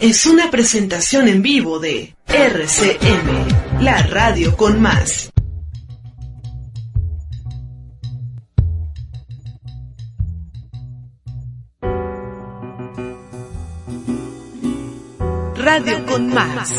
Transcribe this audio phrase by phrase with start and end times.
[0.00, 5.30] es una presentación en vivo de RCM, la radio con más.
[15.54, 16.72] Radio con más.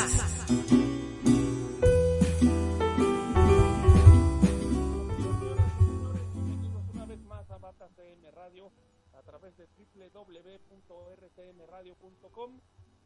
[6.93, 8.71] Una vez más a Bata CM Radio
[9.13, 9.67] a través de
[10.11, 12.59] www.rcmradio.com.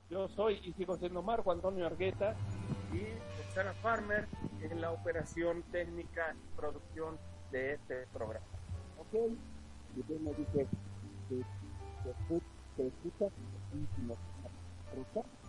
[0.09, 2.35] Yo soy y sigo siendo Marco Antonio Argueta
[2.93, 3.05] y
[3.41, 4.27] Roxana Farmer
[4.61, 7.17] en la operación técnica y producción
[7.51, 8.45] de este programa.
[8.99, 9.31] Ok,
[9.95, 10.67] y usted me dice
[11.29, 11.43] que
[12.77, 13.25] se escucha
[13.71, 14.15] muchísimo.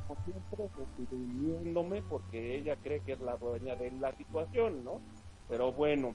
[0.09, 5.01] Como siempre, refiriéndome porque ella cree que es la dueña de la situación, ¿no?
[5.49, 6.15] Pero bueno,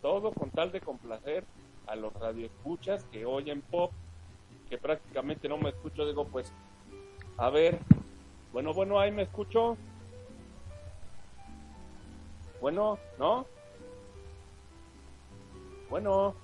[0.00, 1.44] todo con tal de complacer
[1.86, 3.92] a los radioescuchas que oyen pop,
[4.70, 6.52] que prácticamente no me escucho, digo, pues,
[7.36, 7.78] a ver,
[8.52, 9.76] bueno, bueno, ahí me escucho.
[12.60, 13.46] Bueno, ¿no?
[15.90, 16.34] Bueno.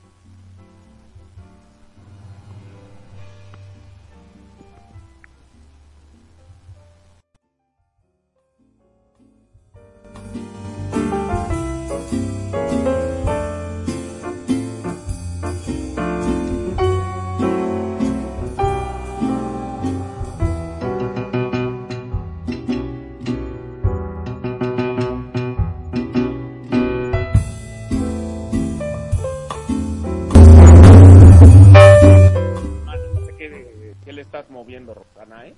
[33.40, 35.54] Qué, qué le estás moviendo, Rosana, ¿eh?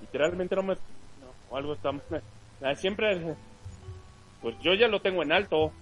[0.00, 0.76] Literalmente no me...
[1.20, 1.90] no, algo está...
[2.76, 3.36] Siempre...
[4.40, 5.72] Pues yo ya lo tengo en alto.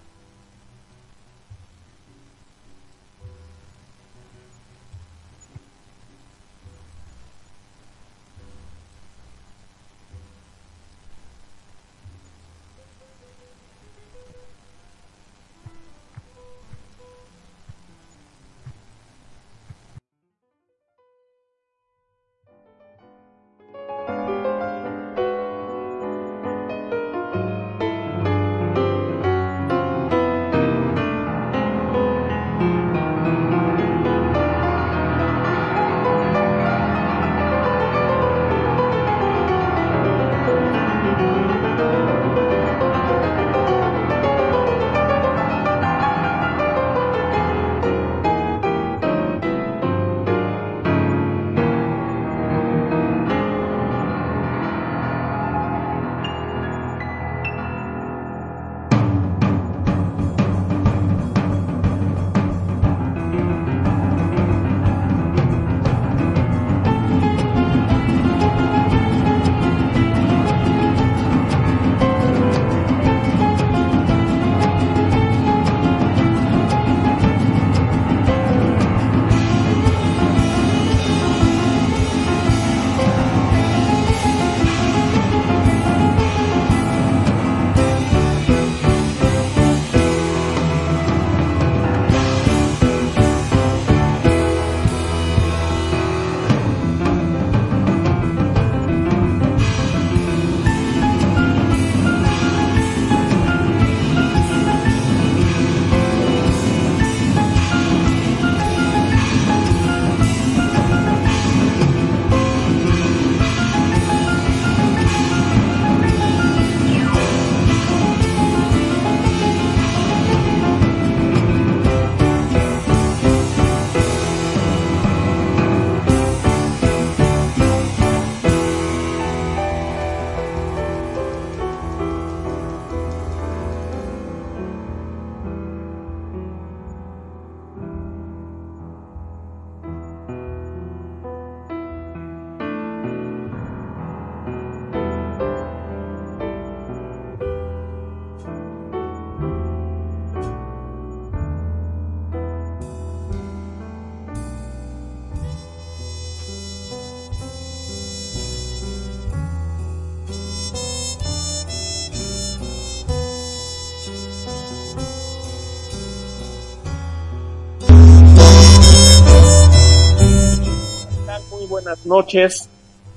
[171.84, 172.70] Buenas noches.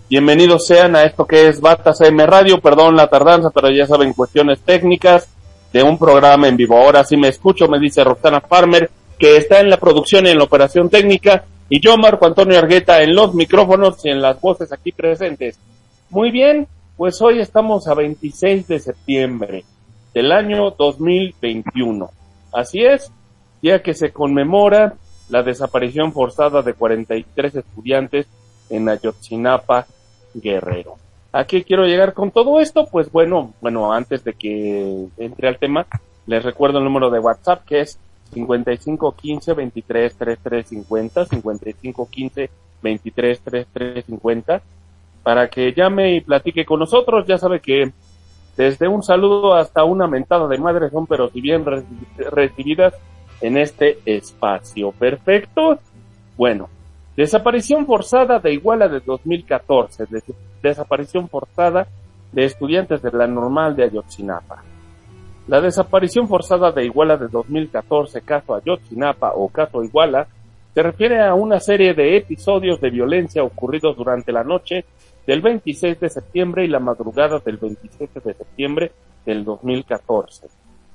[0.09, 2.59] Bienvenidos sean a esto que es Batas M Radio.
[2.59, 5.29] Perdón la tardanza, pero ya saben, cuestiones técnicas
[5.71, 6.77] de un programa en vivo.
[6.77, 10.37] Ahora sí me escucho, me dice Roxana Farmer, que está en la producción y en
[10.37, 14.73] la operación técnica, y yo, Marco Antonio Argueta, en los micrófonos y en las voces
[14.73, 15.57] aquí presentes.
[16.09, 16.67] Muy bien,
[16.97, 19.63] pues hoy estamos a 26 de septiembre
[20.13, 22.09] del año 2021.
[22.51, 23.13] Así es,
[23.61, 24.95] día que se conmemora
[25.29, 28.27] la desaparición forzada de 43 estudiantes
[28.69, 29.87] en Ayotzinapa,
[30.33, 30.95] Guerrero.
[31.31, 32.87] ¿A qué quiero llegar con todo esto?
[32.91, 35.85] Pues bueno, bueno, antes de que entre al tema,
[36.25, 37.99] les recuerdo el número de WhatsApp que es
[38.33, 42.49] 5515 23 33 50, 5515
[42.81, 44.61] 23 33 50,
[45.23, 47.25] para que llame y platique con nosotros.
[47.27, 47.91] Ya sabe que
[48.55, 51.63] desde un saludo hasta una mentada de madre son, pero si bien
[52.17, 52.93] recibidas
[53.41, 54.91] en este espacio.
[54.91, 55.79] Perfecto.
[56.35, 56.69] Bueno,
[57.17, 60.05] desaparición forzada de Iguala de 2014,
[60.61, 61.87] desaparición forzada
[62.31, 64.63] de estudiantes de la normal de Ayotzinapa.
[65.47, 70.27] La desaparición forzada de Iguala de 2014, caso Ayotzinapa o caso Iguala,
[70.73, 74.85] se refiere a una serie de episodios de violencia ocurridos durante la noche
[75.25, 78.91] del 26 de septiembre y la madrugada del 27 de septiembre
[79.25, 80.47] del 2014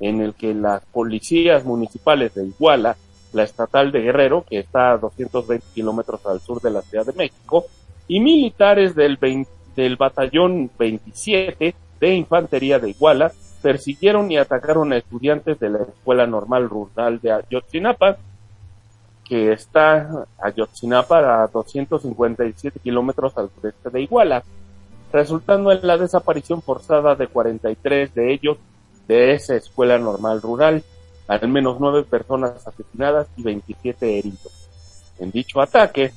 [0.02, 2.96] en el que las policías municipales de Iguala,
[3.32, 7.12] la estatal de Guerrero, que está a 220 kilómetros al sur de la Ciudad de
[7.12, 7.67] México,
[8.08, 9.19] y militares del,
[9.76, 13.32] del batallón 27 de Infantería de Iguala
[13.62, 18.17] persiguieron y atacaron a estudiantes de la Escuela Normal Rural de Ayotzinapa,
[19.25, 24.43] que está Ayotzinapa a 257 kilómetros al sureste de Iguala,
[25.12, 28.58] resultando en la desaparición forzada de 43 de ellos
[29.06, 30.82] de esa escuela normal rural,
[31.28, 34.69] al menos nueve personas asesinadas y 27 heridos.
[35.19, 36.12] En dicho ataque,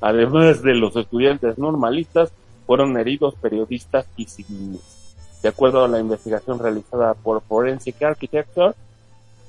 [0.00, 2.32] además de los estudiantes normalistas,
[2.66, 5.16] fueron heridos periodistas y civiles.
[5.42, 8.74] De acuerdo a la investigación realizada por Forensic Architecture,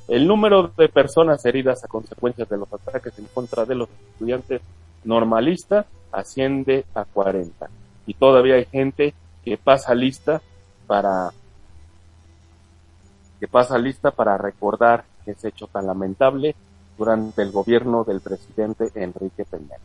[0.08, 4.62] el número de personas heridas a consecuencia de los ataques en contra de los estudiantes
[5.04, 7.70] normalistas asciende a 40.
[8.08, 9.14] Y todavía hay gente
[9.44, 10.42] que pasa lista
[10.88, 11.32] para
[13.42, 16.56] que pasa lista para recordar ese hecho tan lamentable
[16.96, 19.78] durante el gobierno del presidente Enrique Peña.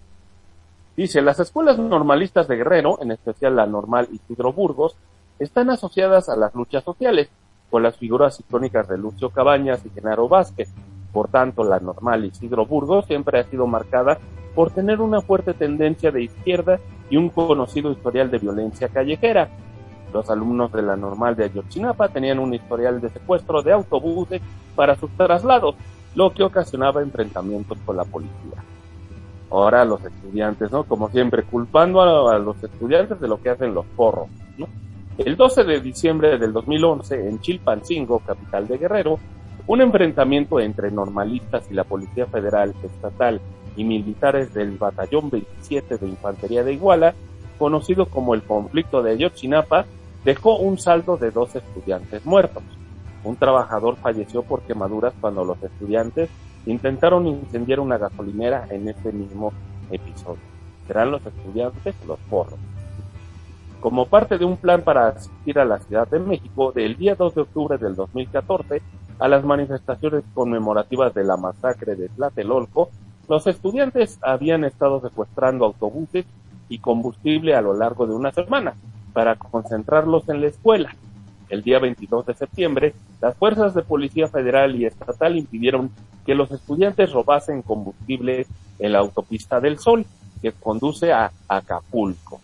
[0.95, 4.95] Dice, las escuelas normalistas de Guerrero, en especial la normal Isidro Burgos,
[5.39, 7.31] están asociadas a las luchas sociales,
[7.71, 10.69] con las figuras icónicas de Lucio Cabañas y Genaro Vázquez.
[11.11, 14.19] Por tanto, la normal Isidro Burgos siempre ha sido marcada
[14.55, 16.79] por tener una fuerte tendencia de izquierda
[17.09, 19.49] y un conocido historial de violencia callejera,
[20.17, 24.41] los alumnos de la normal de Ayotzinapa tenían un historial de secuestro de autobuses
[24.75, 25.75] para sus traslados,
[26.15, 28.65] lo que ocasionaba enfrentamientos con la policía.
[29.51, 30.85] Ahora los estudiantes, ¿no?
[30.85, 34.67] Como siempre, culpando a, los estudiantes de lo que hacen los porros, ¿no?
[35.19, 39.19] El 12 de diciembre del 2011, en Chilpancingo, capital de Guerrero,
[39.67, 43.39] un enfrentamiento entre normalistas y la Policía Federal, Estatal
[43.77, 47.15] y militares del Batallón 27 de Infantería de Iguala,
[47.59, 49.85] conocido como el conflicto de Ayotzinapa,
[50.27, 52.65] dejó un saldo de dos estudiantes muertos.
[53.23, 56.29] Un trabajador falleció por quemaduras cuando los estudiantes
[56.67, 59.53] intentaron incendiar una gasolinera en este mismo
[59.89, 60.43] episodio.
[60.89, 62.59] Serán los estudiantes los porros.
[63.79, 67.35] Como parte de un plan para asistir a la Ciudad de México, del día 2
[67.37, 68.83] de octubre del 2014
[69.21, 72.91] a las manifestaciones conmemorativas de la masacre de Tlatelolco,
[73.29, 76.27] los estudiantes habían estado secuestrando autobuses
[76.69, 78.75] y combustible a lo largo de una semana,
[79.17, 80.95] para concentrarlos en la escuela.
[81.49, 82.93] El día 22 de septiembre,
[83.23, 85.91] las fuerzas de Policía Federal y Estatal impidieron
[86.27, 88.47] que los estudiantes robasen combustible
[88.79, 90.05] en la autopista del Sol,
[90.43, 92.43] que conduce a Acapulco.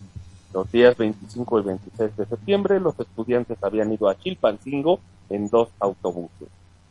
[0.51, 4.99] Los días 25 y 26 de septiembre, los estudiantes habían ido a Chilpancingo
[5.29, 6.47] en dos autobuses,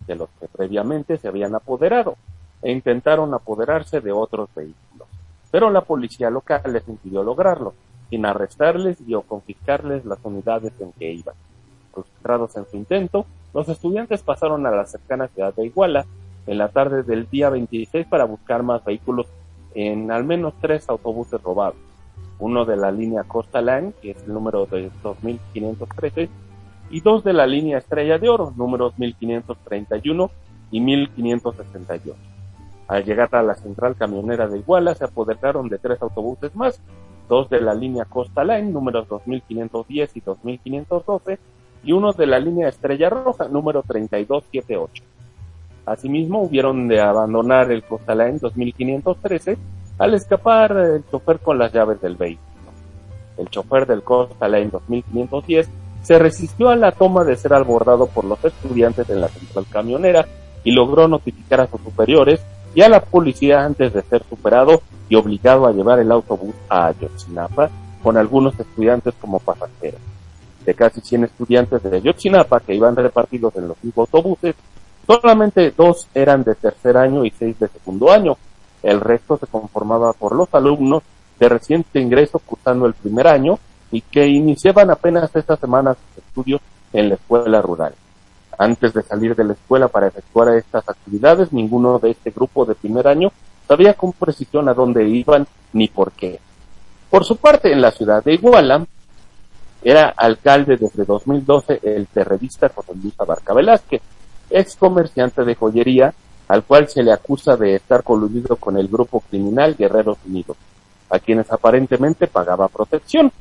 [0.07, 2.15] de los que previamente se habían apoderado,
[2.63, 5.09] e intentaron apoderarse de otros vehículos.
[5.51, 7.75] Pero la policía local les impidió lograrlo,
[8.13, 11.35] sin arrestarles y o confiscarles las unidades en que iban.
[11.95, 16.05] Frustrados en su intento, los estudiantes pasaron a la cercana ciudad de Iguala
[16.47, 19.29] en la tarde del día 26 para buscar más vehículos
[19.75, 21.79] en al menos tres autobuses robados.
[22.39, 26.29] Uno de la línea Costa Line, que es el número de 2513,
[26.91, 30.31] y dos de la línea Estrella de Oro, números 1531
[30.71, 32.15] y 1568.
[32.89, 36.79] Al llegar a la central camionera de Iguala se apoderaron de tres autobuses más
[37.33, 41.39] dos de la línea Costa Line, números 2510 y 2512,
[41.83, 45.03] y uno de la línea Estrella Roja, número 3278.
[45.87, 49.57] Asimismo, hubieron de abandonar el Costa Line 2513
[49.99, 52.51] Al escapar el chofer con las llaves del vehículo.
[53.39, 55.71] El chofer del Costa Lane 2510
[56.03, 60.27] se resistió a la toma de ser abordado por los estudiantes en la central camionera
[60.65, 65.15] y logró notificar a sus superiores y a la policía antes de ser superado y
[65.15, 67.71] obligado a llevar el autobús a Ayotzinapa
[68.03, 70.01] con algunos estudiantes como pasajeros.
[70.65, 74.55] De casi 100 estudiantes de Ayotzinapa que iban repartidos en los cinco autobuses,
[75.07, 78.37] solamente dos eran de tercer año y seis de segundo año.
[78.83, 81.03] El resto se conformaba por los alumnos
[81.39, 83.59] de reciente ingreso cursando el primer año
[83.91, 86.61] y que iniciaban apenas estas semanas de estudios
[86.93, 87.95] en la escuela rural.
[88.63, 92.77] Antes de salir de la escuela para efectuar estas actividades, ninguno de este grupo de
[92.77, 93.33] primer año
[93.67, 96.39] sabía con precisión a dónde iban ni por qué.
[97.11, 98.87] Por su parte, en la ciudad de Iguala,
[99.83, 104.01] era alcalde desde 2012 el terrorista José Luis Abarca Velázquez,
[104.49, 106.15] ex comerciante de joyería,
[106.47, 110.57] al cual se le acusa de estar coludido con el grupo criminal Guerreros Unidos,
[111.11, 113.33] a quienes aparentemente pagaba protección.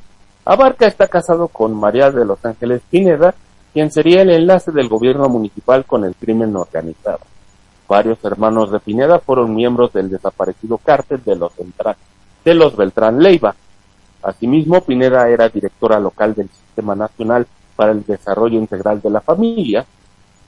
[0.45, 3.35] Abarca está casado con María de Los Ángeles Pineda,
[3.73, 7.19] quien sería el enlace del gobierno municipal con el crimen organizado.
[7.87, 11.95] Varios hermanos de Pineda fueron miembros del desaparecido cártel de los, Beltrán,
[12.43, 13.55] de los Beltrán Leiva.
[14.23, 19.85] Asimismo, Pineda era directora local del Sistema Nacional para el Desarrollo Integral de la Familia,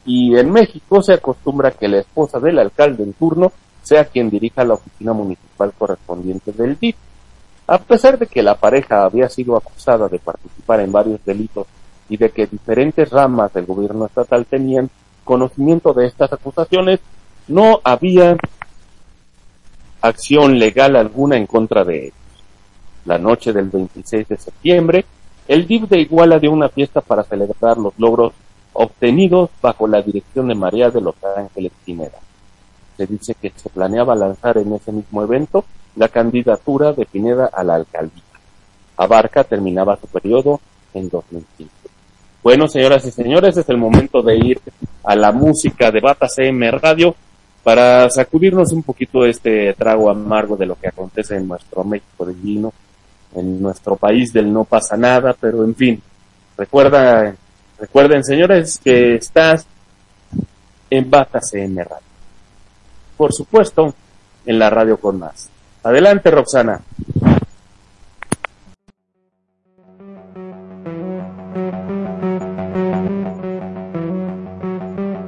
[0.06, 3.52] y en México se acostumbra que la esposa del alcalde en turno
[3.82, 6.96] sea quien dirija la oficina municipal correspondiente del DIF.
[7.68, 11.68] A pesar de que la pareja había sido acusada de participar en varios delitos
[12.10, 14.90] y de que diferentes ramas del gobierno estatal tenían
[15.24, 17.00] conocimiento de estas acusaciones,
[17.48, 18.38] no había
[20.02, 22.18] acción legal alguna en contra de ellos.
[23.06, 25.06] La noche del 26 de septiembre,
[25.48, 28.34] el DIF de Iguala dio una fiesta para celebrar los logros
[28.74, 32.20] obtenidos bajo la dirección de María de los Ángeles Pineda.
[32.98, 37.64] Se dice que se planeaba lanzar en ese mismo evento la candidatura de Pineda a
[37.64, 38.24] la alcaldía.
[38.98, 40.60] Abarca terminaba su periodo
[40.94, 41.83] en 2015.
[42.44, 44.60] Bueno, señoras y señores, es el momento de ir
[45.06, 47.16] a la música de Bata CM Radio
[47.64, 52.34] para sacudirnos un poquito este trago amargo de lo que acontece en nuestro México de
[52.34, 52.74] vino,
[53.34, 56.02] en nuestro país del no pasa nada, pero en fin,
[56.58, 57.34] recuerda,
[57.80, 59.66] recuerden señores que estás
[60.90, 62.04] en Bata CM Radio.
[63.16, 63.96] Por supuesto,
[64.46, 65.50] en la radio con más.
[65.82, 66.82] Adelante, Roxana.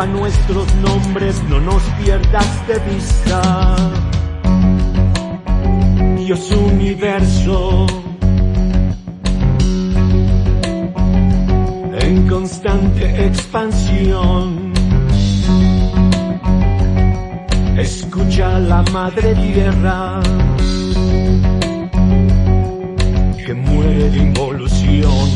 [0.00, 3.76] perpetúa nuestros nombres, no nos pierdas de vista.
[6.16, 7.86] Dios universo,
[12.00, 14.72] en constante expansión.
[17.76, 20.20] Escucha la madre tierra
[23.44, 25.29] que muere de involución.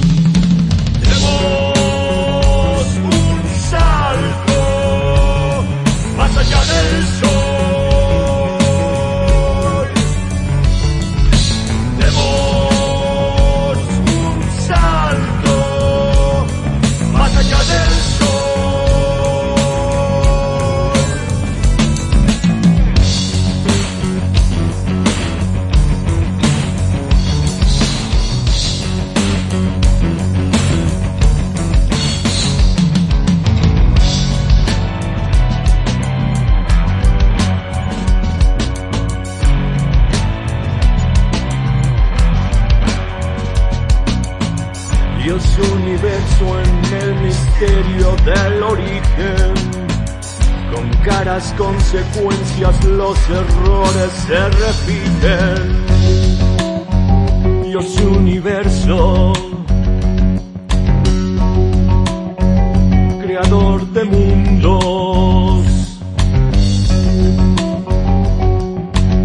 [51.25, 55.57] claras consecuencias, los errores se repiten.
[57.62, 59.33] Dios universo,
[63.23, 65.66] creador de mundos,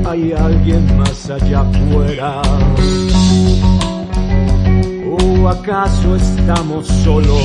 [0.07, 2.41] hay alguien más allá afuera.
[5.21, 7.41] ¿O acaso estamos solos?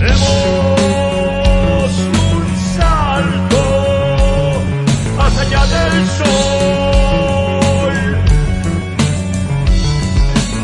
[0.00, 1.35] ¡Hemos!
[3.16, 4.62] Salto
[5.16, 7.94] más allá del sol,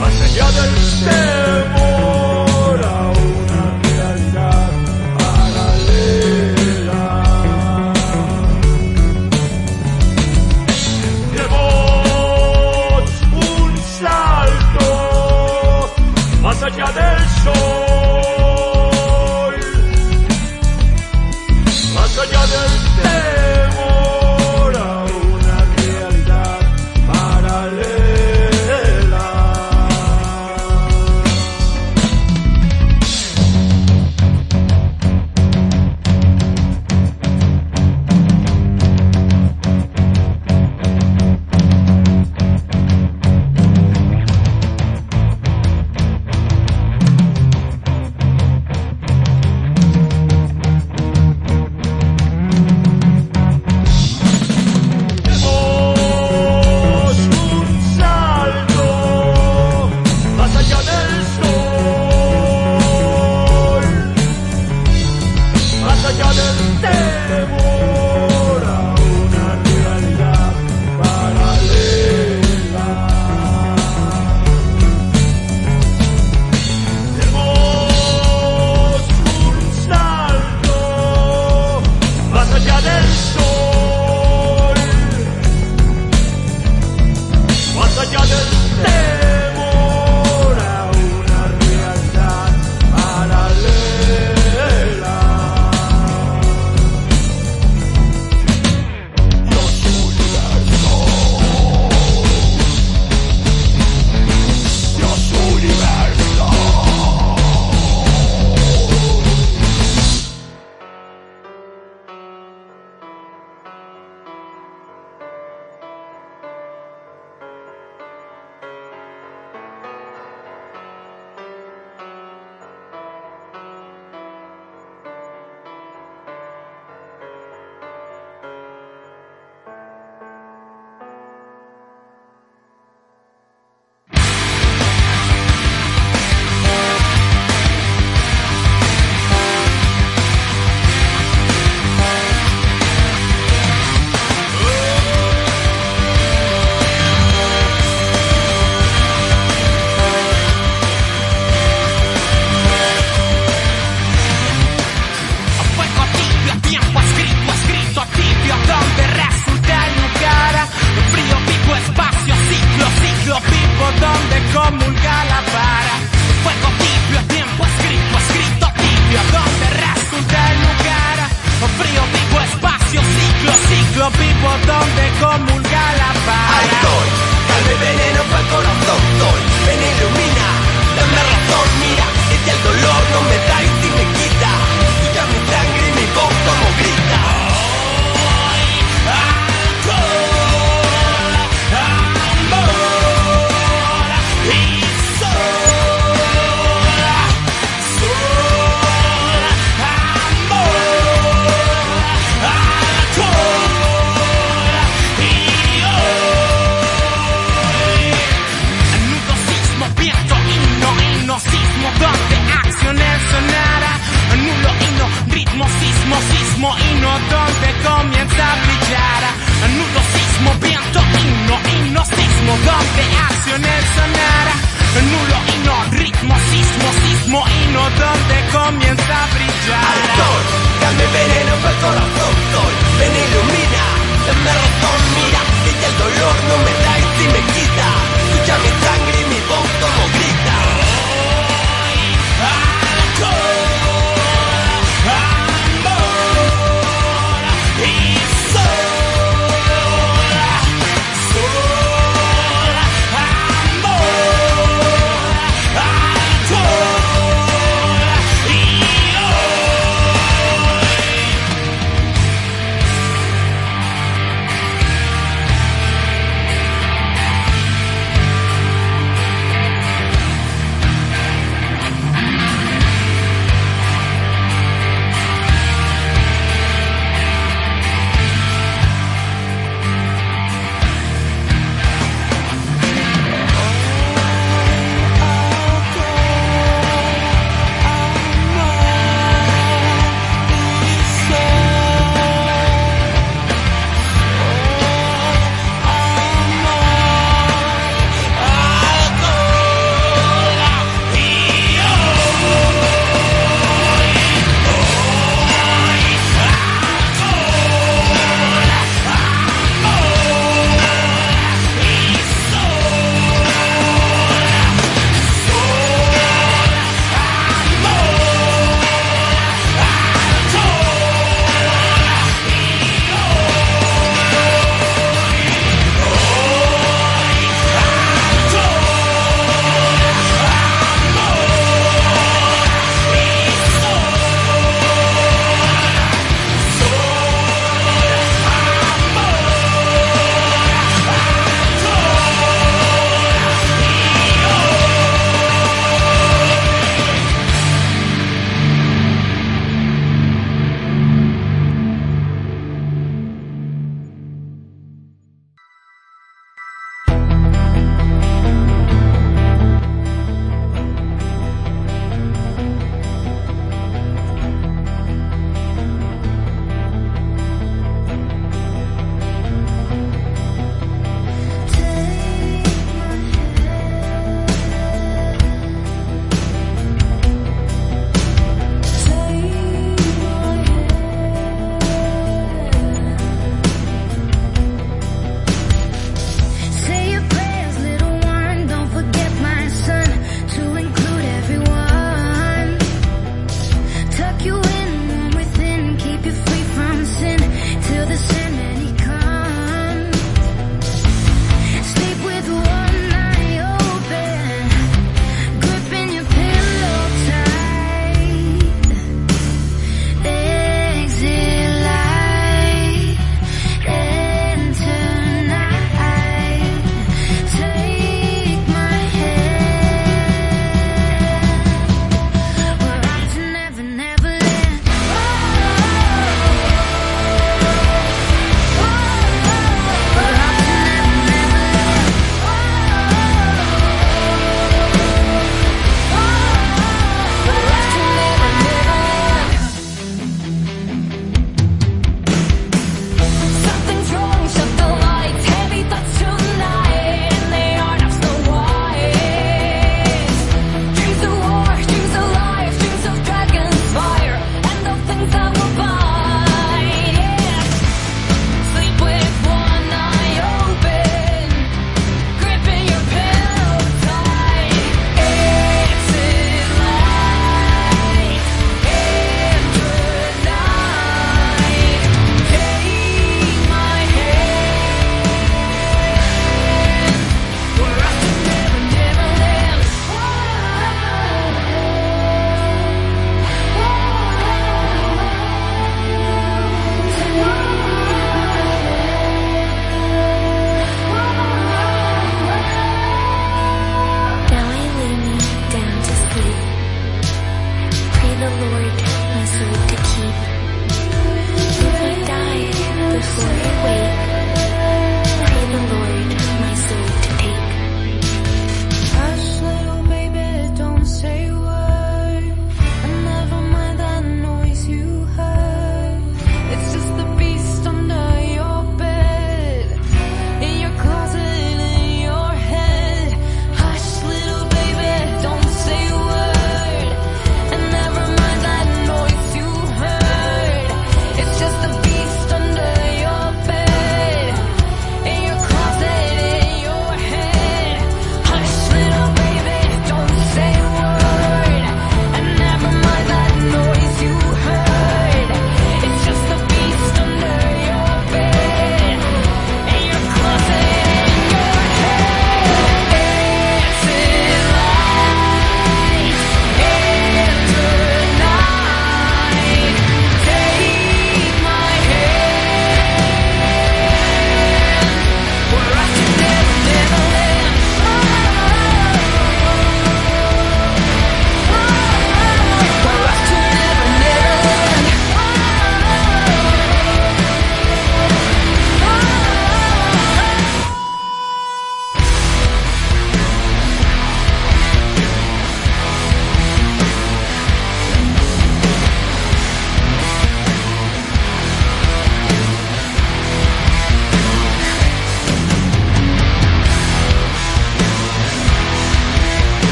[0.00, 1.71] más allá del temor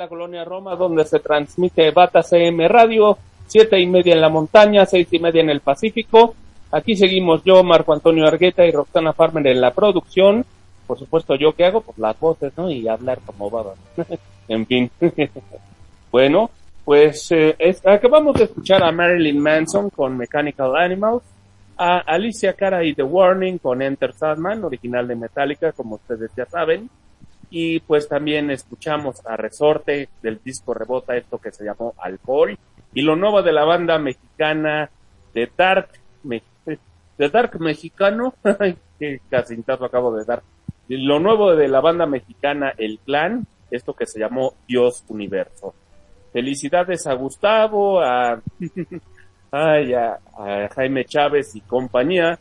[0.00, 4.86] la colonia Roma, donde se transmite Bata CM Radio, siete y media en la montaña,
[4.86, 6.34] seis y media en el Pacífico.
[6.72, 10.46] Aquí seguimos yo, Marco Antonio Argueta y Roxana Farmer en la producción.
[10.86, 12.70] Por supuesto, yo que hago, pues las voces, ¿no?
[12.70, 13.74] Y hablar como baba.
[14.48, 14.90] en fin.
[16.10, 16.48] bueno,
[16.86, 21.22] pues eh, es- acabamos de escuchar a Marilyn Manson con Mechanical Animals,
[21.76, 26.46] a Alicia Cara y The Warning con Enter Sandman, original de Metallica, como ustedes ya
[26.46, 26.88] saben.
[27.50, 32.56] Y pues también escuchamos a Resorte del disco Rebota, esto que se llamó Alcohol.
[32.94, 34.88] Y lo nuevo de la banda mexicana
[35.34, 35.88] de Dark,
[36.22, 38.34] Me- de Dark Mexicano,
[38.98, 40.42] qué casintazo acabo de dar.
[40.88, 45.74] Lo nuevo de la banda mexicana El Clan, esto que se llamó Dios Universo.
[46.32, 48.40] Felicidades a Gustavo, a,
[49.50, 50.18] ay, a
[50.74, 52.38] Jaime Chávez y compañía,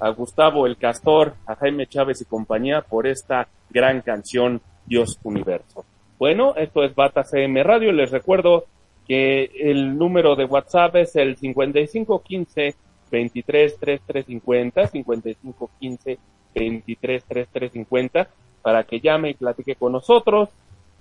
[0.00, 5.84] a Gustavo el Castor, a Jaime Chávez y compañía por esta gran canción Dios Universo.
[6.18, 7.92] Bueno, esto es Bata CM Radio.
[7.92, 8.64] Les recuerdo
[9.06, 12.74] que el número de WhatsApp es el 5515
[13.10, 16.18] 233350, 5515
[16.54, 18.28] 233350,
[18.62, 20.50] para que llame y platique con nosotros.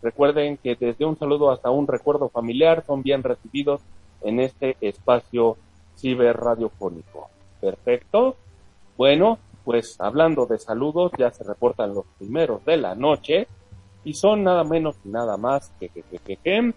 [0.02, 3.82] Recuerden que desde un saludo hasta un recuerdo familiar son bien recibidos
[4.22, 5.58] en este espacio
[5.98, 7.30] ciberradiofónico.
[7.60, 8.38] Perfecto.
[8.98, 13.48] Bueno, pues hablando de saludos, ya se reportan los primeros de la noche
[14.04, 16.74] y son nada menos y nada más que, que, que, que, que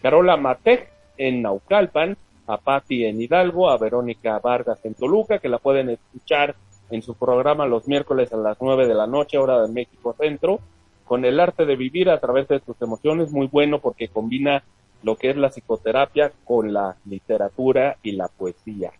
[0.00, 5.58] Carola Matej en Naucalpan, a Patti en Hidalgo, a Verónica Vargas en Toluca, que la
[5.58, 6.54] pueden escuchar
[6.90, 10.60] en su programa los miércoles a las 9 de la noche, hora de México Centro,
[11.04, 14.62] con el arte de vivir a través de sus emociones, muy bueno porque combina
[15.02, 18.92] lo que es la psicoterapia con la literatura y la poesía,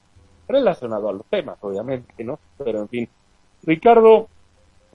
[0.48, 2.38] relacionado a los temas, obviamente, ¿no?
[2.56, 3.08] Pero en fin,
[3.62, 4.28] Ricardo,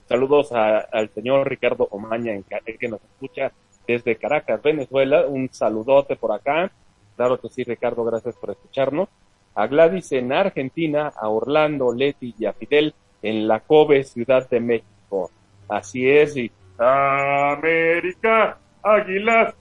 [0.08, 3.52] saludos a- al señor Ricardo Omaña en, que nos escucha
[3.88, 6.72] desde Caracas, Venezuela, un saludote por acá,
[7.16, 9.10] claro que sí, Ricardo, gracias por escucharnos,
[9.56, 14.60] a Gladys en Argentina, a Orlando, Leti y a Fidel en la Kobe, Ciudad de
[14.60, 15.30] México.
[15.70, 19.54] Así es, y América, Águilas,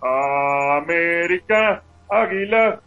[0.00, 2.78] América, Águilas,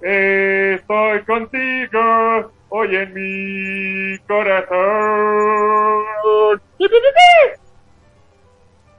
[0.00, 4.78] estoy contigo hoy en mi corazón.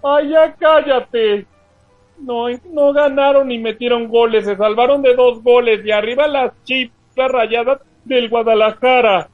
[0.03, 1.45] ¡Ay, ya cállate!
[2.19, 6.93] No, no ganaron ni metieron goles, se salvaron de dos goles y arriba las chivas
[7.15, 9.29] rayadas del Guadalajara.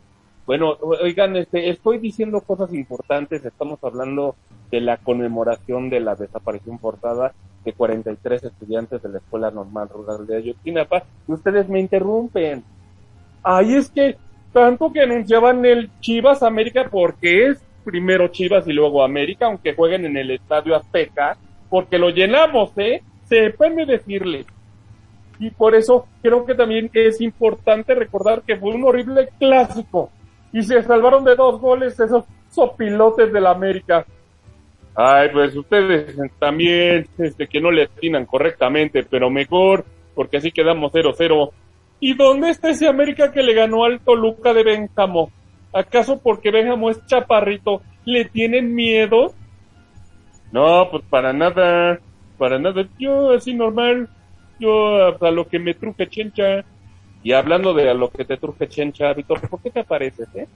[0.45, 4.35] Bueno, oigan, este, estoy diciendo cosas importantes, estamos hablando
[4.69, 7.33] de la conmemoración de la desaparición forzada
[7.65, 12.63] de 43 estudiantes de la Escuela Normal Rural de Ayotzinapa, y ustedes me interrumpen.
[13.43, 14.17] Ahí es que
[14.53, 20.05] tanto que anunciaban el Chivas América porque es primero Chivas y luego América, aunque jueguen
[20.05, 21.37] en el Estadio Azteca,
[21.69, 23.03] porque lo llenamos, ¿eh?
[23.25, 24.45] Sépanme decirle.
[25.39, 30.09] Y por eso creo que también es importante recordar que fue un horrible clásico.
[30.53, 34.05] Y se salvaron de dos goles esos sopilotes del América.
[34.95, 40.93] Ay, pues ustedes también, este, que no le atinan correctamente, pero mejor, porque así quedamos
[40.93, 41.51] 0-0.
[41.99, 45.31] ¿Y dónde está ese América que le ganó al Toluca de Benjamo?
[45.73, 49.33] ¿Acaso porque Benjamo es chaparrito, le tienen miedo?
[50.53, 51.99] No, pues para nada,
[52.37, 52.87] para nada.
[52.97, 54.07] Yo así normal,
[54.59, 56.63] yo a lo que me truje chencha.
[57.21, 60.47] Y hablando de a lo que te truje chencha, Víctor, ¿por qué te apareces, eh?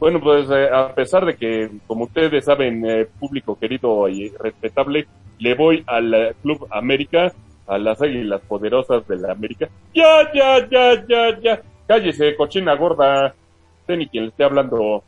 [0.00, 5.06] Bueno, pues eh, a pesar de que, como ustedes saben, eh, público querido y respetable,
[5.38, 7.30] le voy al eh, Club América,
[7.66, 9.68] a las Águilas Poderosas de la América.
[9.94, 11.62] Ya, ya, ya, ya, ya.
[11.86, 13.34] Cállese, cochina gorda.
[13.82, 15.04] Usted ni quien le esté hablando.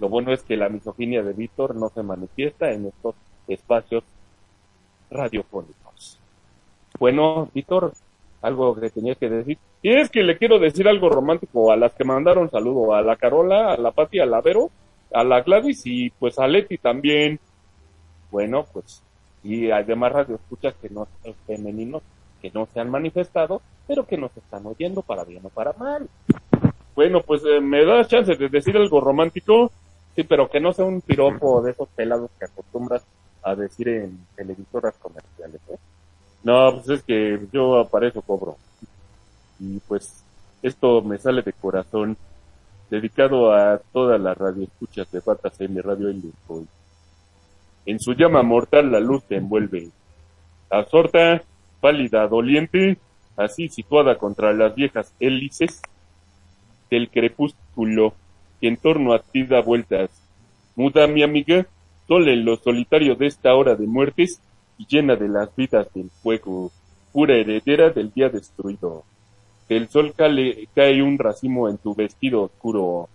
[0.00, 3.14] Lo bueno es que la misoginia de Víctor no se manifiesta en estos
[3.46, 4.02] espacios
[5.08, 6.18] radiofónicos.
[6.98, 7.92] Bueno, Víctor,
[8.44, 9.58] algo que tenías que decir.
[9.82, 13.16] Y es que le quiero decir algo romántico a las que mandaron saludo, a la
[13.16, 14.70] Carola, a la Pati, a la Vero,
[15.12, 17.40] a la Gladys y pues a Leti también.
[18.30, 19.02] Bueno, pues,
[19.42, 21.08] y además radio escuchas que no
[21.46, 22.02] femeninos
[22.44, 26.06] que no se han manifestado, pero que nos están oyendo para bien o para mal.
[26.94, 29.72] Bueno, pues eh, me da chance de decir algo romántico,
[30.14, 33.02] sí, pero que no sea un piropo de esos pelados que acostumbras
[33.42, 35.78] a decir en televisoras comerciales, ¿eh?
[36.44, 38.56] No, pues es que yo para cobro.
[39.58, 40.22] Y pues
[40.62, 42.16] esto me sale de corazón,
[42.90, 46.66] dedicado a todas las radioescuchas de Patas en Radio Iluscoy.
[47.86, 49.88] En su llama mortal la luz te envuelve.
[50.70, 51.42] Absorta,
[51.80, 52.98] pálida, doliente,
[53.36, 55.80] así situada contra las viejas hélices
[56.90, 58.14] del crepúsculo
[58.60, 60.10] que en torno a ti da vueltas.
[60.76, 61.66] Muda, mi amiga,
[62.06, 64.40] Sol en lo solitario de esta hora de muertes
[64.78, 66.70] y llena de las vidas del fuego,
[67.12, 69.04] pura heredera del día destruido.
[69.68, 73.08] Del sol cale- cae un racimo en tu vestido oscuro.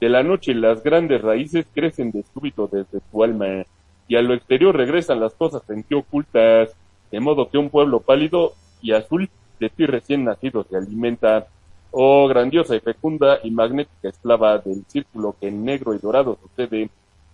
[0.00, 3.64] De la noche las grandes raíces crecen de súbito desde tu alma,
[4.06, 6.74] y a lo exterior regresan las cosas en ti ocultas,
[7.10, 11.46] de modo que un pueblo pálido y azul de ti recién nacido se alimenta.
[11.90, 16.90] Oh grandiosa y fecunda y magnética esclava del círculo que en negro y dorado sucede,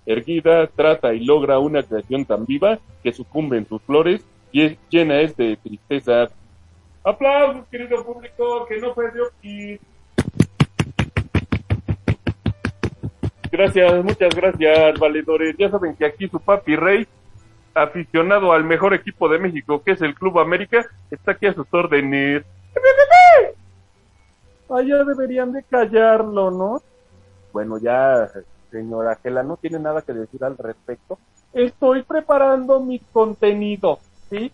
[0.07, 4.79] erguida, trata y logra una creación tan viva que sucumbe en sus flores y es,
[4.89, 6.29] llena es de tristeza.
[7.05, 9.81] Aplausos, querido público, que no fue de aquí.
[13.51, 15.57] Gracias, muchas gracias, valedores.
[15.59, 17.07] Ya saben que aquí su papi Rey,
[17.75, 21.67] aficionado al mejor equipo de México, que es el Club América, está aquí a sus
[21.73, 22.45] órdenes.
[24.69, 26.83] Allá deberían de callarlo, ¿no?
[27.53, 28.29] Bueno, ya,
[28.71, 31.19] señora Gela, no tiene nada que decir al respecto.
[31.53, 33.99] Estoy preparando mi contenido,
[34.29, 34.53] ¿sí?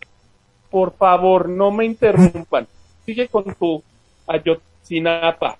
[0.71, 2.67] Por favor, no me interrumpan.
[3.05, 3.83] Sigue con tu
[4.27, 5.59] Ayotzinapa.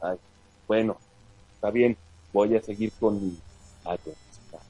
[0.00, 0.16] Ay,
[0.66, 0.96] bueno,
[1.54, 1.96] está bien.
[2.32, 3.36] Voy a seguir con mi
[3.84, 4.64] Ayotzinapa.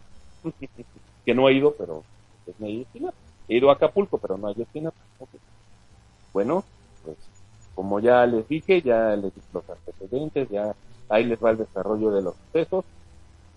[1.24, 2.02] que no he ido, pero
[2.46, 3.16] es mi Ayotzinapa.
[3.48, 4.96] He ido a Acapulco, pero no a Ayotzinapa.
[6.32, 6.64] Bueno,
[7.04, 7.16] pues
[7.74, 10.74] como ya les dije, ya les di los antecedentes, ya
[11.08, 12.84] ahí les va el desarrollo de los sucesos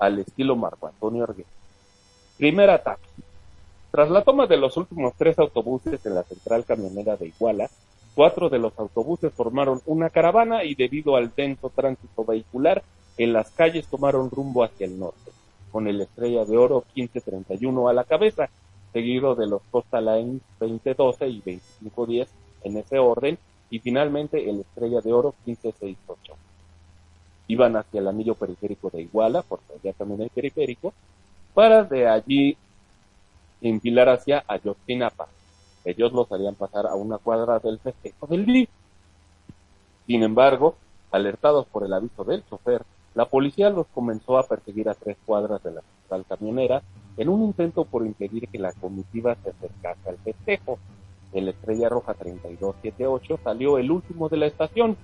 [0.06, 1.48] al estilo Marco Antonio Arguez.
[2.38, 3.08] Primer ataque.
[3.92, 7.70] Tras la toma de los últimos tres autobuses en la central camionera de Iguala,
[8.16, 12.84] cuatro de los autobuses formaron una caravana y debido al denso tránsito vehicular,
[13.18, 15.32] en las calles tomaron rumbo hacia el norte,
[15.72, 18.50] con el Estrella de Oro 1531 a la cabeza,
[18.92, 22.30] seguido de los Costa Line 2012 y 2510
[22.64, 23.38] en ese orden,
[23.70, 26.36] y finalmente el Estrella de Oro 1568.
[27.48, 30.94] Iban hacia el anillo periférico de Iguala, porque allá también hay periférico,
[31.54, 32.58] para de allí
[33.62, 35.28] enfilar hacia Ayotzinapa.
[35.86, 38.68] Ellos los harían pasar a una cuadra del festejo del día.
[40.08, 40.76] Sin embargo,
[41.12, 42.84] alertados por el aviso del chofer,
[43.16, 46.82] la policía los comenzó a perseguir a tres cuadras de la central camionera
[47.18, 50.80] en un intento por impedir que la comitiva se acercase al festejo.
[51.32, 54.98] El Estrella Roja 3278 salió el último de la estación,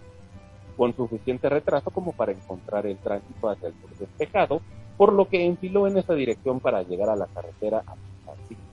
[0.79, 4.61] con suficiente retraso como para encontrar el tránsito hacia el sur despejado,
[4.95, 8.63] por lo que enfiló en esa dirección para llegar a la carretera a Francisco.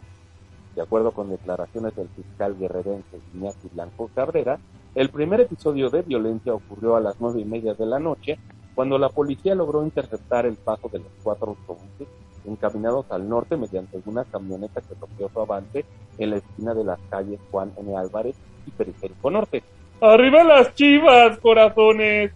[0.77, 4.61] De acuerdo con declaraciones del fiscal guerrerense Iñaki Blanco Cabrera,
[4.95, 8.39] el primer episodio de violencia ocurrió a las nueve y media de la noche,
[8.77, 12.07] cuando la policía logró interceptar el paso de los cuatro autobuses
[12.45, 15.85] encaminados al norte mediante una camioneta que bloqueó su avance
[16.19, 17.97] en la esquina de las calles Juan N.
[17.97, 19.65] Álvarez y Periférico Norte.
[20.01, 22.33] ¡Arriba las chivas, corazones!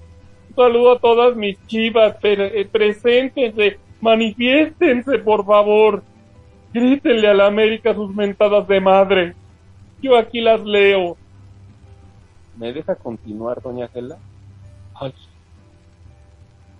[0.51, 6.03] Un saludo a todas mis chivas, pre- eh, preséntense, manifiéstense, por favor.
[6.73, 9.35] Grítenle a la América sus mentadas de madre.
[10.01, 11.17] Yo aquí las leo.
[12.57, 14.17] ¿Me deja continuar, doña Gela?
[14.95, 15.13] Ay.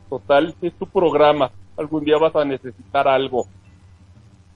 [0.09, 1.51] Total, es tu programa.
[1.77, 3.47] Algún día vas a necesitar algo.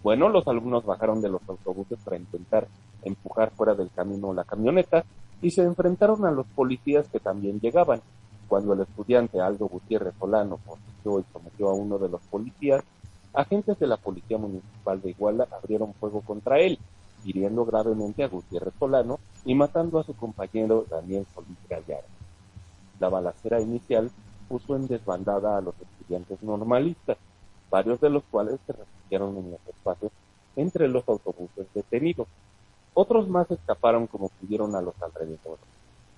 [0.02, 2.66] Bueno, los alumnos bajaron de los autobuses para intentar
[3.02, 5.04] empujar fuera del camino la camioneta
[5.43, 8.01] y se enfrentaron a los policías que también llegaban.
[8.49, 12.82] Cuando el estudiante Aldo Gutiérrez Solano poseyó y sometió a uno de los policías,
[13.32, 16.78] agentes de la Policía Municipal de Iguala abrieron fuego contra él,
[17.24, 22.09] hiriendo gravemente a Gutiérrez Solano y matando a su compañero Daniel Solís Gallardo.
[23.01, 24.11] La balacera inicial
[24.49, 27.16] puso en desbandada a los estudiantes normalistas,
[27.70, 30.12] varios de los cuales se refugiaron en los espacios
[30.57, 32.28] entre los autobuses detenidos.
[32.95, 35.64] Otros más escaparon como pudieron a los alrededores.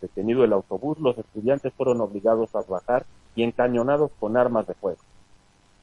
[0.00, 5.00] Detenido el autobús, los estudiantes fueron obligados a bajar y encañonados con armas de fuego.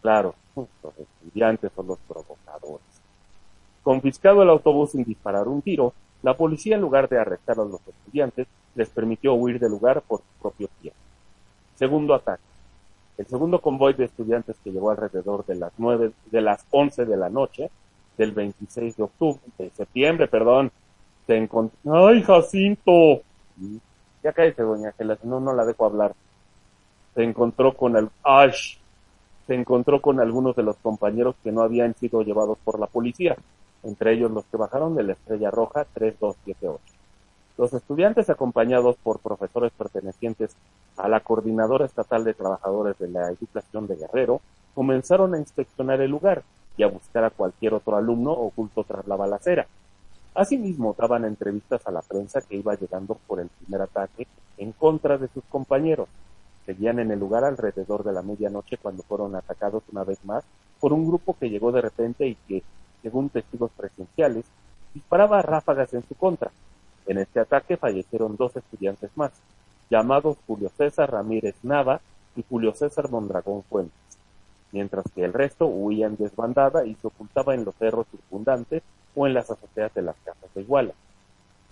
[0.02, 0.68] Claro, los
[0.98, 2.86] estudiantes son los provocadores.
[3.84, 5.94] Confiscado el autobús sin disparar un tiro,
[6.24, 10.20] la policía en lugar de arrestar a los estudiantes les permitió huir del lugar por
[10.20, 10.94] su propio pie.
[11.76, 12.44] Segundo ataque.
[13.18, 17.18] El segundo convoy de estudiantes que llegó alrededor de las nueve, de las once de
[17.18, 17.70] la noche
[18.18, 20.72] del 26 de octubre, de septiembre, perdón,
[21.28, 23.22] se encontró, ¡ay, Jacinto!
[24.24, 26.14] Ya cállate, doña Gela, no, no la dejo hablar.
[27.16, 28.52] Se encontró con el, ¡ay!
[29.48, 33.36] Se encontró con algunos de los compañeros que no habían sido llevados por la policía,
[33.84, 36.80] entre ellos los que bajaron de la Estrella Roja 3278.
[37.58, 40.56] Los estudiantes acompañados por profesores pertenecientes
[40.98, 44.42] a la Coordinadora Estatal de Trabajadores de la Educación de Guerrero
[44.74, 46.44] comenzaron a inspeccionar el lugar
[46.78, 49.68] y a buscar a cualquier otro alumno oculto tras la balacera.
[50.34, 55.18] Asimismo, daban entrevistas a la prensa que iba llegando por el primer ataque en contra
[55.18, 56.08] de sus compañeros.
[56.66, 60.44] Seguían en el lugar alrededor de la medianoche cuando fueron atacados una vez más
[60.80, 62.64] por un grupo que llegó de repente y que,
[63.02, 64.46] según testigos presenciales,
[64.94, 66.52] disparaba ráfagas en su contra.
[67.06, 69.32] En este ataque fallecieron dos estudiantes más,
[69.90, 72.00] llamados Julio César Ramírez Nava
[72.36, 73.94] y Julio César Mondragón Fuentes,
[74.72, 78.84] mientras que el resto huían desbandada y se ocultaba en los cerros circundantes
[79.16, 80.94] o en las azoteas de las casas de Iguala.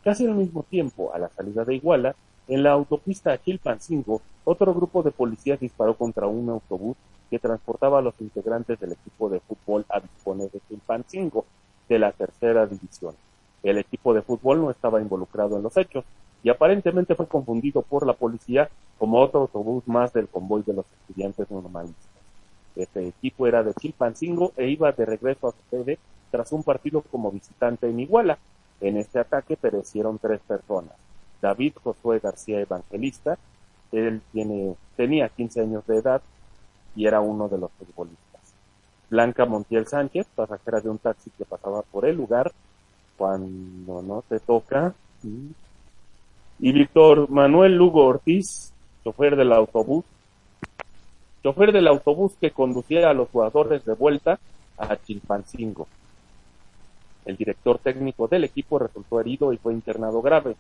[0.04, 2.16] Casi al mismo tiempo, a la salida de Iguala,
[2.48, 6.98] en la autopista Chilpancingo, otro grupo de policías disparó contra un autobús
[7.30, 11.46] que transportaba a los integrantes del equipo de fútbol Avispones de Chilpancingo,
[11.88, 13.16] de la tercera división.
[13.62, 16.06] El equipo de fútbol no estaba involucrado en los hechos
[16.44, 20.86] y aparentemente fue confundido por la policía como otro autobús más del convoy de los
[20.92, 22.09] estudiantes normalistas.
[22.80, 26.00] Este equipo era de Chilpancingo e iba de regreso a su sede
[26.32, 28.38] tras un partido como visitante en Iguala.
[28.80, 30.94] En este ataque perecieron tres personas.
[31.42, 33.38] David Josué García Evangelista,
[33.92, 36.22] él tiene, tenía 15 años de edad
[36.96, 38.42] y era uno de los futbolistas.
[39.10, 42.54] Blanca Montiel Sánchez, pasajera de un taxi que pasaba por el lugar,
[43.18, 44.94] cuando no te toca.
[46.60, 48.72] Y Víctor Manuel Lugo Ortiz,
[49.04, 50.06] chofer del autobús,
[51.44, 54.40] chofer del autobús que conducía a los jugadores de vuelta
[54.78, 55.88] a Chilpancingo.
[57.26, 60.56] El director técnico del equipo resultó herido y fue internado grave.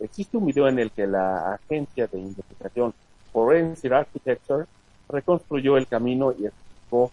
[0.00, 2.92] Existe un video en el que la agencia de investigación
[3.32, 4.66] Forensic Architecture
[5.08, 7.10] reconstruyó el camino y explicó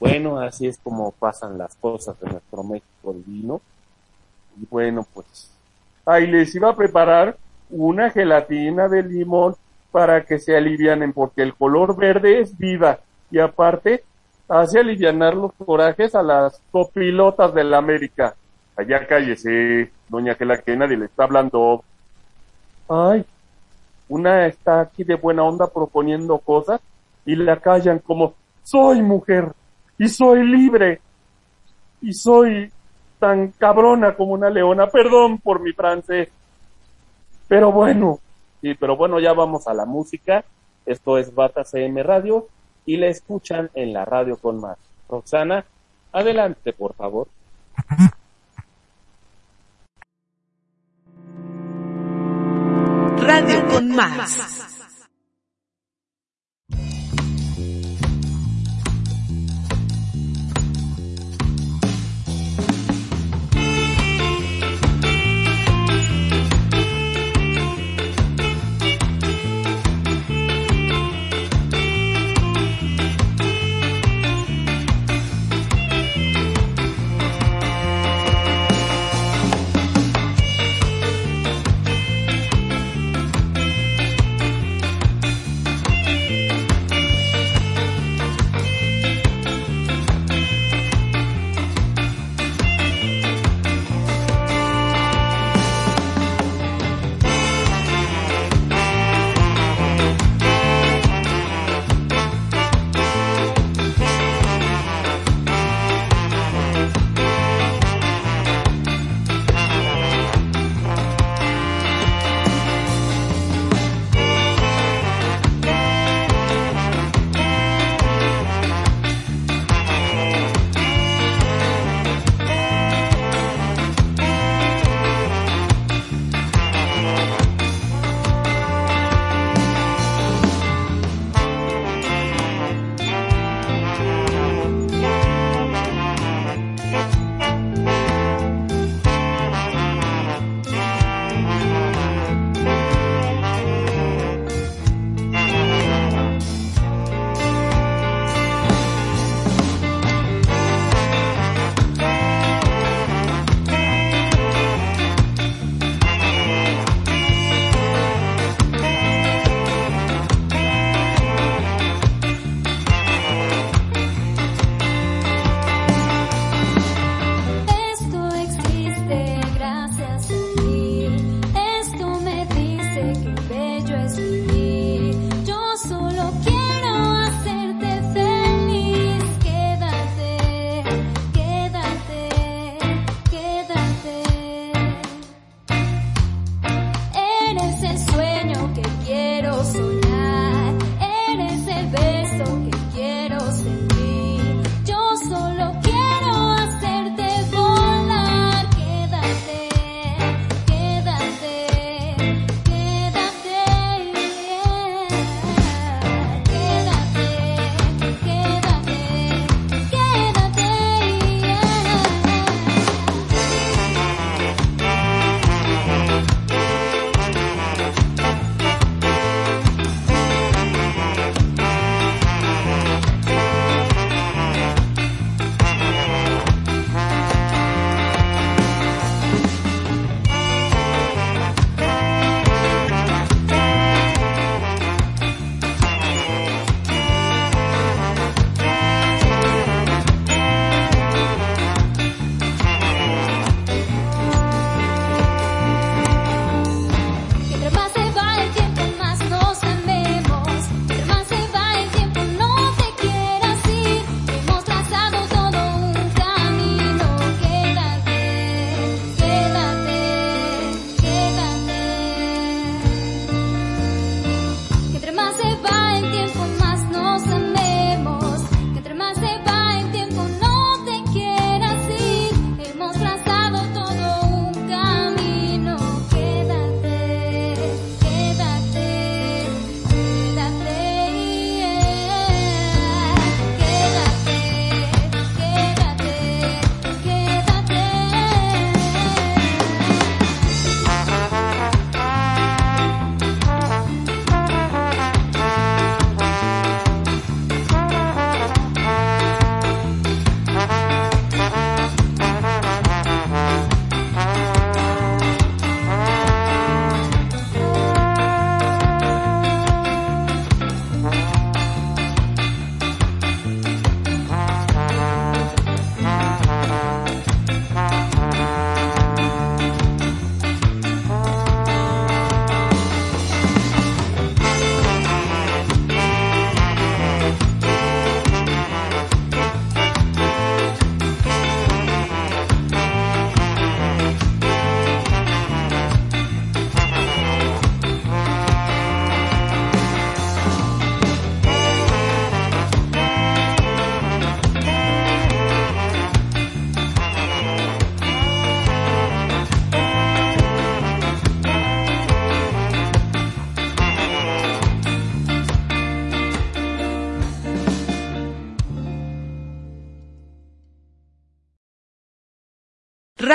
[0.00, 3.60] bueno, así es como pasan las cosas en nuestro México divino.
[4.58, 5.50] Y bueno, pues
[6.06, 7.36] ahí les iba a preparar
[7.68, 9.54] una gelatina de limón
[9.90, 14.04] para que se alivianen, porque el color verde es vida y aparte
[14.48, 18.34] hace alivianar los corajes a las copilotas de la América.
[18.76, 21.84] Allá cállese, doña Gela, que nadie le está hablando.
[22.88, 23.24] Ay,
[24.08, 26.80] una está aquí de buena onda proponiendo cosas
[27.24, 28.34] y la callan como,
[28.64, 29.52] soy mujer,
[30.00, 30.98] y soy libre
[32.00, 32.72] y soy
[33.18, 34.86] tan cabrona como una leona.
[34.86, 36.30] Perdón por mi francés.
[37.46, 38.18] Pero bueno,
[38.60, 40.44] sí, pero bueno, ya vamos a la música.
[40.86, 42.48] Esto es Bata CM Radio
[42.86, 44.78] y la escuchan en la radio con más.
[45.08, 45.64] Roxana,
[46.12, 47.28] adelante, por favor.
[53.18, 54.79] Radio con más.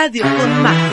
[0.06, 0.85] Radio con Max.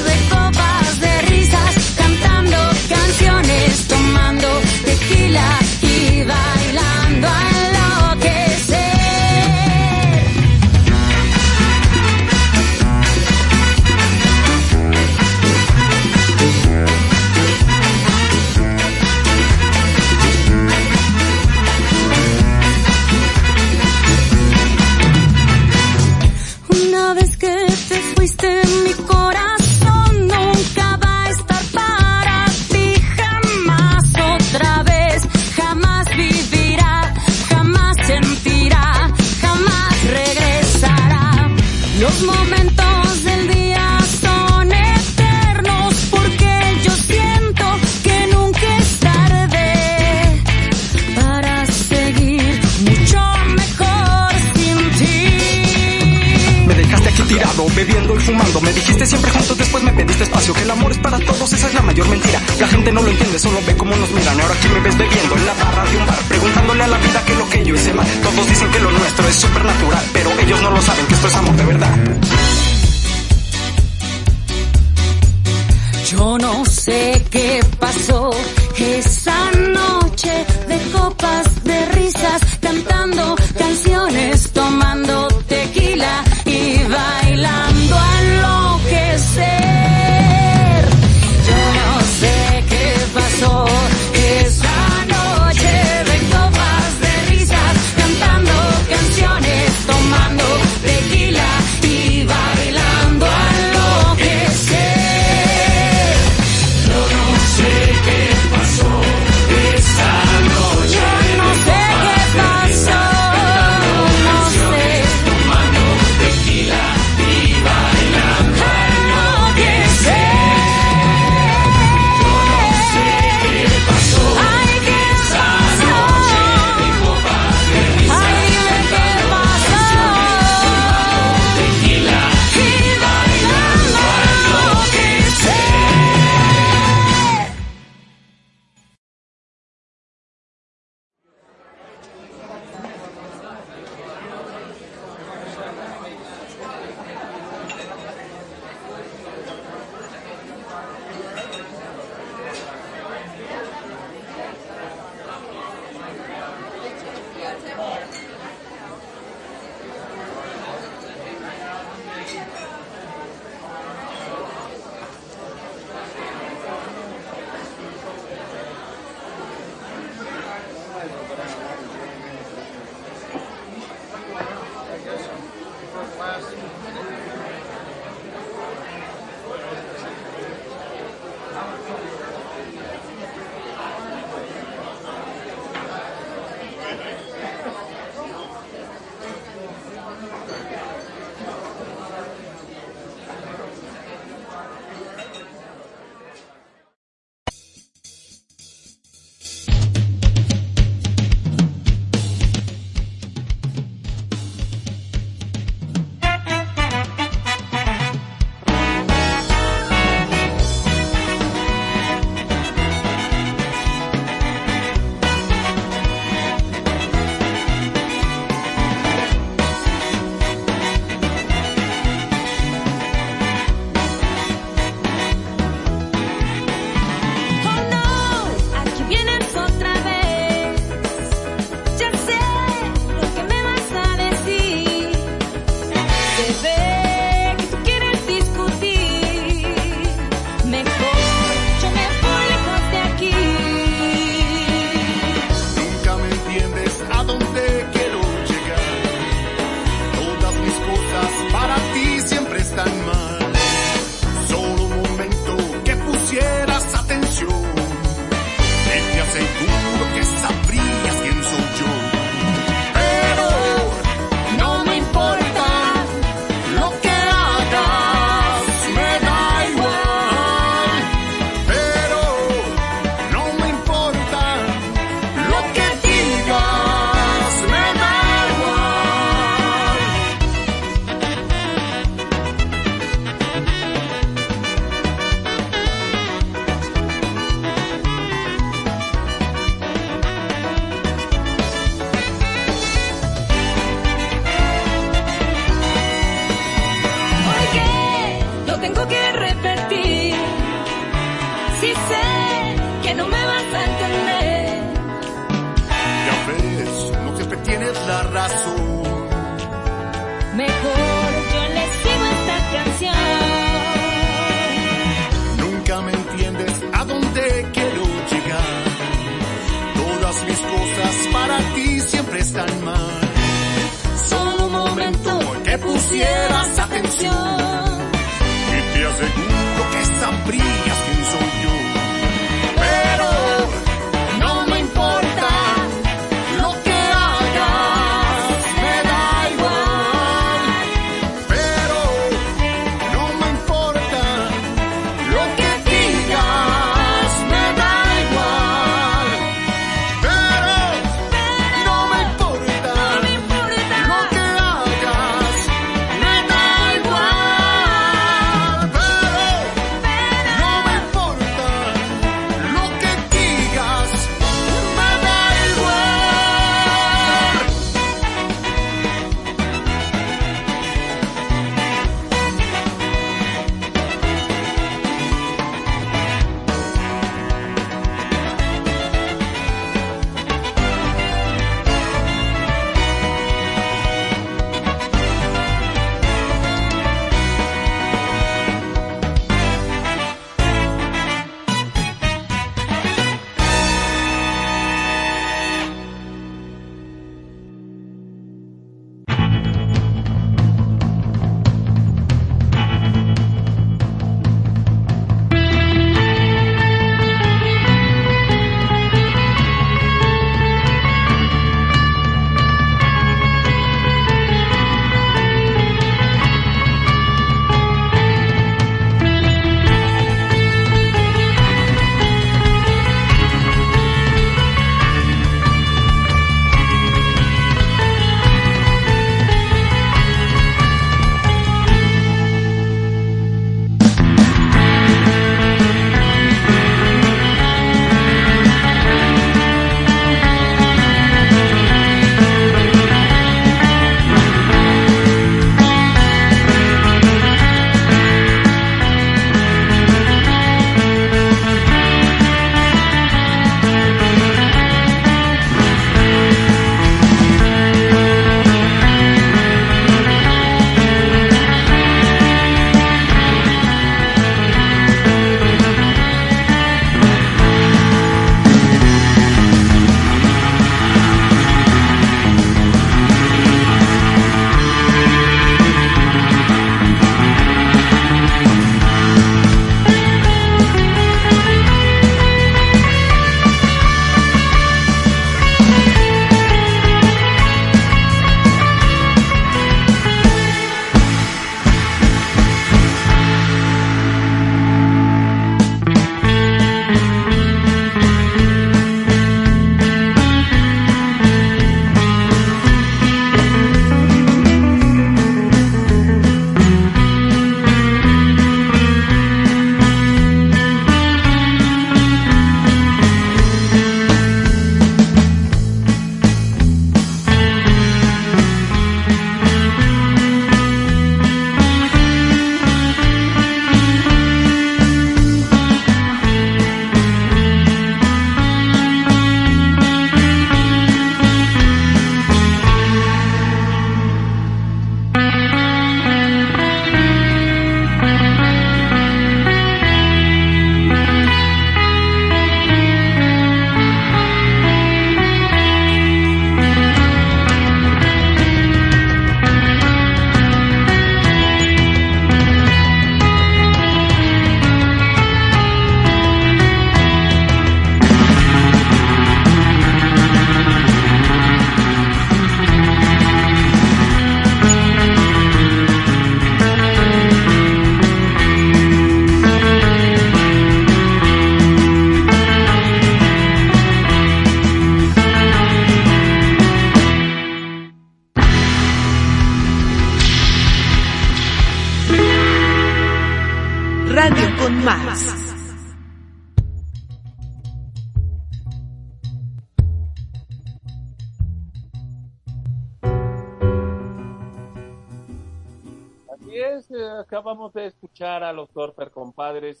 [598.38, 600.00] Escuchar a los Dorper compadres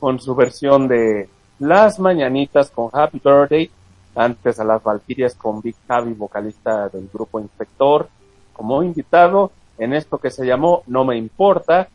[0.00, 1.28] con su versión de
[1.58, 3.70] Las Mañanitas con Happy Birthday,
[4.14, 8.08] antes a las Valquirias con Big Javi, vocalista del grupo Inspector,
[8.54, 11.88] como invitado, en esto que se llamó No Me Importa.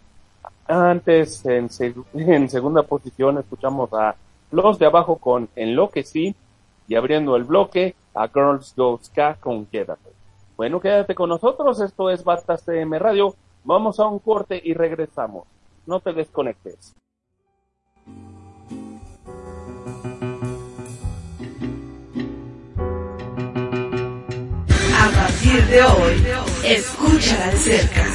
[0.68, 1.70] Antes, en,
[2.14, 4.16] en segunda posición, escuchamos a
[4.52, 6.36] Los de Abajo con Enloquecí
[6.88, 10.12] y abriendo el bloque a Girls Go Ska con Quédate.
[10.56, 13.34] Bueno, quédate con nosotros, esto es Batas CM Radio.
[13.64, 15.46] Vamos a un corte y regresamos.
[15.86, 16.96] No te desconectes.
[24.98, 26.26] A partir de hoy,
[26.64, 28.06] escúchala de cerca.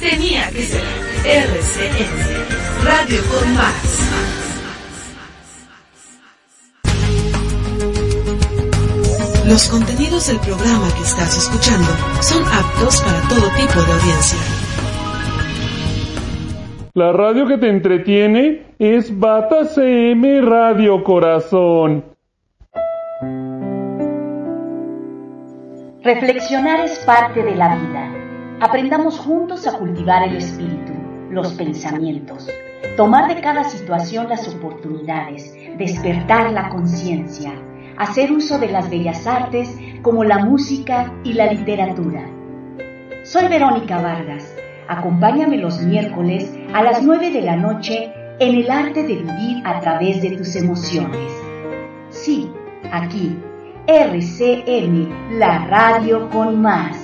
[0.00, 0.82] Tenía que ser
[1.24, 4.36] RCN, Radio con Más.
[9.46, 11.88] Los contenidos del programa que estás escuchando
[12.20, 14.65] son aptos para todo tipo de audiencia.
[16.96, 22.02] La radio que te entretiene es Bata CM Radio Corazón.
[26.02, 28.10] Reflexionar es parte de la vida.
[28.60, 30.94] Aprendamos juntos a cultivar el espíritu,
[31.28, 32.48] los pensamientos,
[32.96, 37.52] tomar de cada situación las oportunidades, despertar la conciencia,
[37.98, 42.26] hacer uso de las bellas artes como la música y la literatura.
[43.22, 44.55] Soy Verónica Vargas.
[44.88, 49.80] Acompáñame los miércoles a las 9 de la noche en el arte de vivir a
[49.80, 51.32] través de tus emociones.
[52.10, 52.50] Sí,
[52.92, 53.36] aquí
[53.88, 56.96] RCM, la radio con más.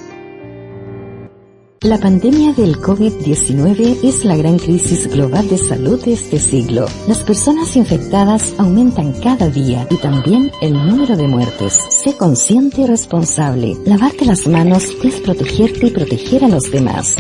[1.81, 6.87] La pandemia del COVID-19 es la gran crisis global de salud de este siglo.
[7.07, 11.75] Las personas infectadas aumentan cada día y también el número de muertes.
[11.91, 13.77] Sé consciente y responsable.
[13.85, 17.17] Lavarte las manos es protegerte y proteger a los demás.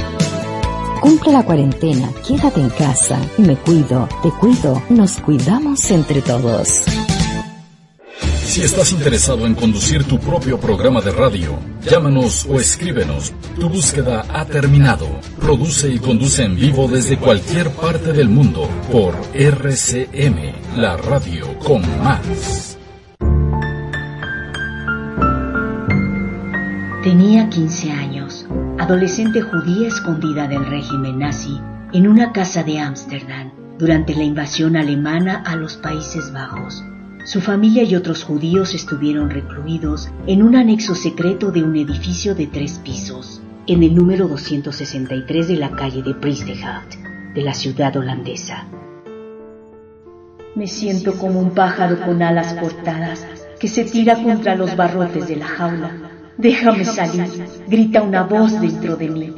[1.02, 3.20] Cumple la cuarentena, quédate en casa.
[3.36, 6.84] Me cuido, te cuido, nos cuidamos entre todos.
[8.46, 11.58] Si estás interesado en conducir tu propio programa de radio,
[11.90, 13.32] llámanos o escríbenos.
[13.58, 15.08] Tu búsqueda ha terminado.
[15.40, 21.82] Produce y conduce en vivo desde cualquier parte del mundo por RCM, la radio con
[22.04, 22.78] más.
[27.02, 28.01] Tenía 15 años,
[28.78, 31.60] adolescente judía escondida del régimen nazi
[31.92, 36.82] en una casa de Ámsterdam durante la invasión alemana a los Países Bajos.
[37.24, 42.46] Su familia y otros judíos estuvieron recluidos en un anexo secreto de un edificio de
[42.46, 46.94] tres pisos, en el número 263 de la calle de Priestehout,
[47.34, 48.66] de la ciudad holandesa.
[50.56, 53.24] Me siento como un pájaro con alas cortadas
[53.60, 56.11] que se tira contra los barrotes de la jaula.
[56.38, 57.26] Déjame salir,
[57.68, 59.32] grita una voz dentro de mí.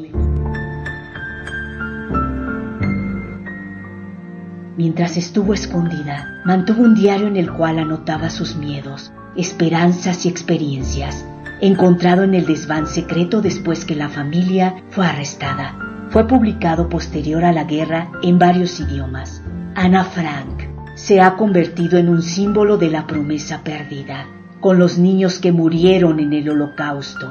[4.76, 11.24] Mientras estuvo escondida, mantuvo un diario en el cual anotaba sus miedos, esperanzas y experiencias,
[11.60, 15.78] encontrado en el desván secreto después que la familia fue arrestada.
[16.10, 19.42] Fue publicado posterior a la guerra en varios idiomas.
[19.74, 20.64] Ana Frank
[20.94, 24.26] se ha convertido en un símbolo de la promesa perdida,
[24.64, 27.30] con los niños que murieron en el holocausto.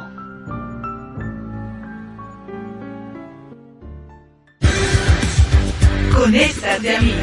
[6.16, 7.16] Conéctate a mí.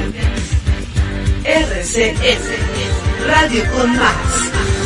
[1.45, 2.49] RCS,
[3.25, 4.80] Radio con Más.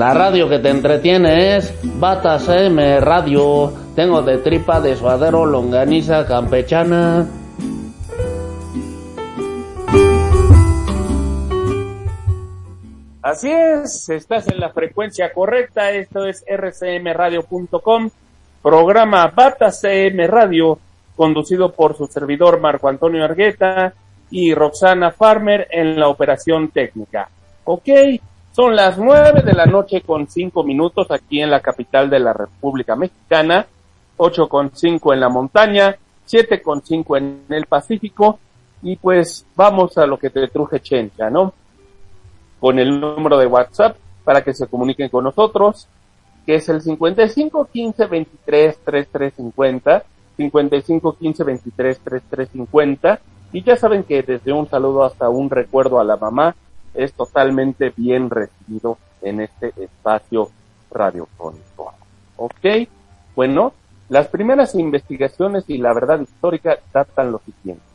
[0.00, 3.70] La radio que te entretiene es Bata CM Radio.
[3.94, 7.26] Tengo de tripa de suadero longaniza campechana.
[13.20, 18.10] Así es, estás en la frecuencia correcta, esto es rcmradio.com,
[18.62, 20.78] programa Bata CM Radio,
[21.14, 23.92] conducido por su servidor Marco Antonio Argueta
[24.30, 27.28] y Roxana Farmer en la operación técnica.
[27.64, 27.90] Ok,
[28.52, 32.32] son las nueve de la noche con cinco minutos aquí en la capital de la
[32.32, 33.66] República Mexicana,
[34.16, 38.38] ocho con cinco en la montaña, siete con cinco en el Pacífico,
[38.82, 41.54] y pues vamos a lo que te truje Chencha, ¿no?
[42.60, 45.88] con el número de WhatsApp para que se comuniquen con nosotros,
[46.46, 50.04] que es el 55 15 23 33 50,
[50.36, 53.20] 55 15 23 33 50,
[53.52, 56.54] y ya saben que desde un saludo hasta un recuerdo a la mamá
[56.94, 60.50] es totalmente bien recibido en este espacio
[60.90, 61.94] radiofónico.
[62.36, 62.88] ¿Ok?
[63.36, 63.72] Bueno,
[64.08, 67.90] las primeras investigaciones y la verdad histórica datan lo siguiente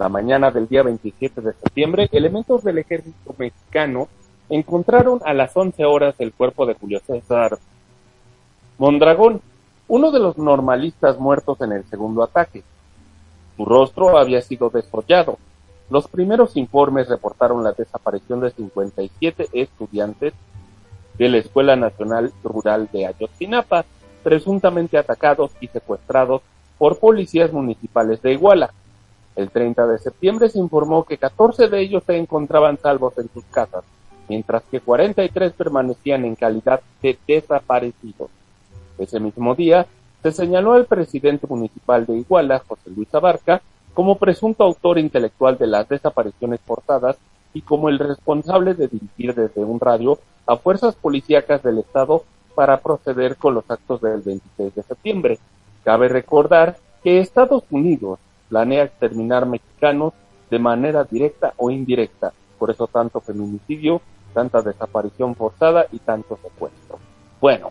[0.00, 4.08] la mañana del día 27 de septiembre, elementos del ejército mexicano
[4.48, 7.58] encontraron a las 11 horas el cuerpo de Julio César
[8.78, 9.42] Mondragón,
[9.88, 12.62] uno de los normalistas muertos en el segundo ataque.
[13.58, 15.36] Su rostro había sido desfollado.
[15.90, 20.32] Los primeros informes reportaron la desaparición de 57 estudiantes
[21.18, 23.84] de la Escuela Nacional Rural de Ayotzinapa,
[24.22, 26.42] presuntamente atacados y secuestrados
[26.78, 28.72] por policías municipales de Iguala.
[29.34, 33.44] El 30 de septiembre se informó que 14 de ellos se encontraban salvos en sus
[33.46, 33.82] casas,
[34.28, 38.30] mientras que 43 permanecían en calidad de desaparecidos.
[38.96, 39.86] Ese mismo día,
[40.22, 43.60] se señaló al presidente municipal de Iguala, José Luis Abarca,
[43.94, 47.16] como presunto autor intelectual de las desapariciones forzadas
[47.52, 52.24] y como el responsable de dirigir desde un radio a fuerzas policíacas del Estado
[52.54, 55.38] para proceder con los actos del 26 de septiembre.
[55.84, 58.18] Cabe recordar que Estados Unidos
[58.48, 60.12] planea exterminar mexicanos
[60.50, 64.02] de manera directa o indirecta, por eso tanto feminicidio,
[64.34, 66.98] tanta desaparición forzada y tanto secuestro.
[67.40, 67.70] Bueno,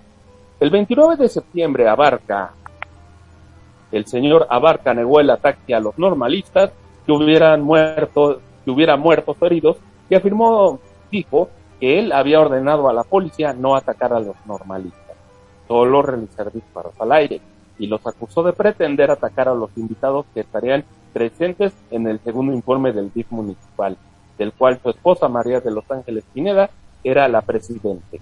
[0.60, 2.54] el 29 de septiembre abarca,
[3.92, 6.72] el señor Abarca negó el ataque a los normalistas
[7.06, 9.78] que hubieran muerto, que hubieran muertos o heridos,
[10.10, 10.80] y afirmó,
[11.12, 15.16] dijo, que él había ordenado a la policía no atacar a los normalistas,
[15.68, 17.42] solo realizar disparos al aire,
[17.78, 20.84] y los acusó de pretender atacar a los invitados que estarían
[21.14, 23.98] presentes en el segundo informe del DIF municipal,
[24.38, 26.70] del cual su esposa María de Los Ángeles Pineda
[27.04, 28.20] era la presidente.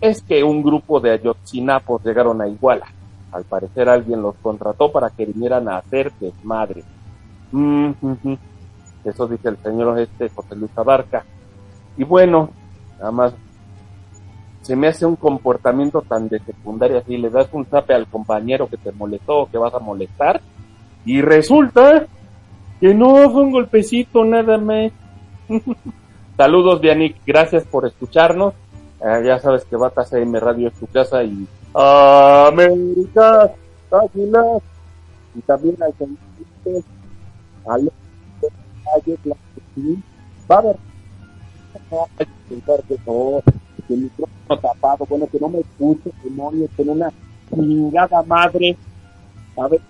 [0.00, 2.86] Es que un grupo de ayotzinapos llegaron a Iguala.
[3.32, 6.84] Al parecer alguien los contrató para que vinieran a hacer desmadre.
[7.50, 7.92] Mm,
[9.04, 11.24] Eso dice el señor este José Luis Abarca.
[11.96, 12.50] Y bueno,
[12.98, 13.34] nada más
[14.62, 18.68] se me hace un comportamiento tan de secundaria así, le das un zape al compañero
[18.68, 20.40] que te molestó o que vas a molestar
[21.04, 22.06] y resulta
[22.80, 24.92] que no fue un golpecito nada más.
[26.36, 28.54] Saludos Dianic, gracias por escucharnos.
[29.04, 33.50] Eh, ya sabes que Batas AM Radio es tu casa y América,
[33.90, 34.62] Águilas
[35.34, 35.94] y también al
[40.50, 40.76] va a haber
[42.88, 43.42] que no,
[43.86, 47.10] que el micrófono tapado, bueno, que no me escuche, demonios, con una
[47.50, 48.76] chingada madre.
[49.56, 49.80] A ver,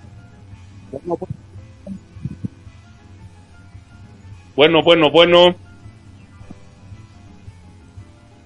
[4.54, 5.56] bueno, bueno, bueno.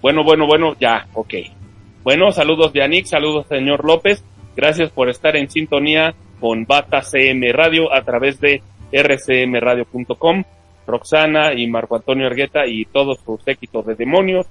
[0.00, 1.34] Bueno, bueno, bueno, ya, ok.
[2.06, 4.22] Bueno, saludos Anik, saludos señor López.
[4.54, 8.62] Gracias por estar en sintonía con Bata CM Radio a través de
[8.92, 10.44] rcmradio.com.
[10.86, 14.46] Roxana y Marco Antonio Argueta y todos sus séquitos de demonios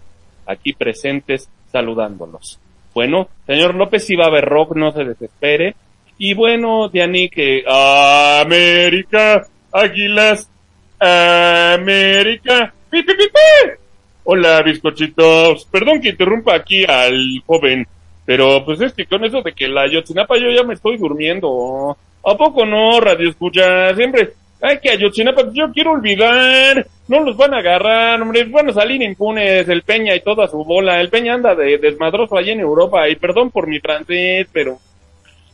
[0.45, 2.59] aquí presentes saludándolos.
[2.93, 5.77] Bueno, señor López, si va a haber rock, no se desespere.
[6.17, 10.51] Y bueno, Diani, que América, Águilas,
[10.99, 12.73] América.
[12.91, 13.84] ¡Pi, pi, pi,
[14.25, 15.65] Hola, bizcochitos.
[15.65, 17.87] Perdón que interrumpa aquí al joven,
[18.25, 21.95] pero pues es que con eso de que la Yotzinapa yo ya me estoy durmiendo.
[22.23, 23.95] ¿A poco no, radio escucha?
[23.95, 26.87] Siempre Ay, que Ayotzinapa, yo quiero olvidar.
[27.07, 28.45] No los van a agarrar, hombre.
[28.45, 30.99] Van a salir impunes el Peña y toda su bola.
[31.01, 33.07] El Peña anda de desmadroso allá en Europa.
[33.07, 34.79] Y perdón por mi francés, pero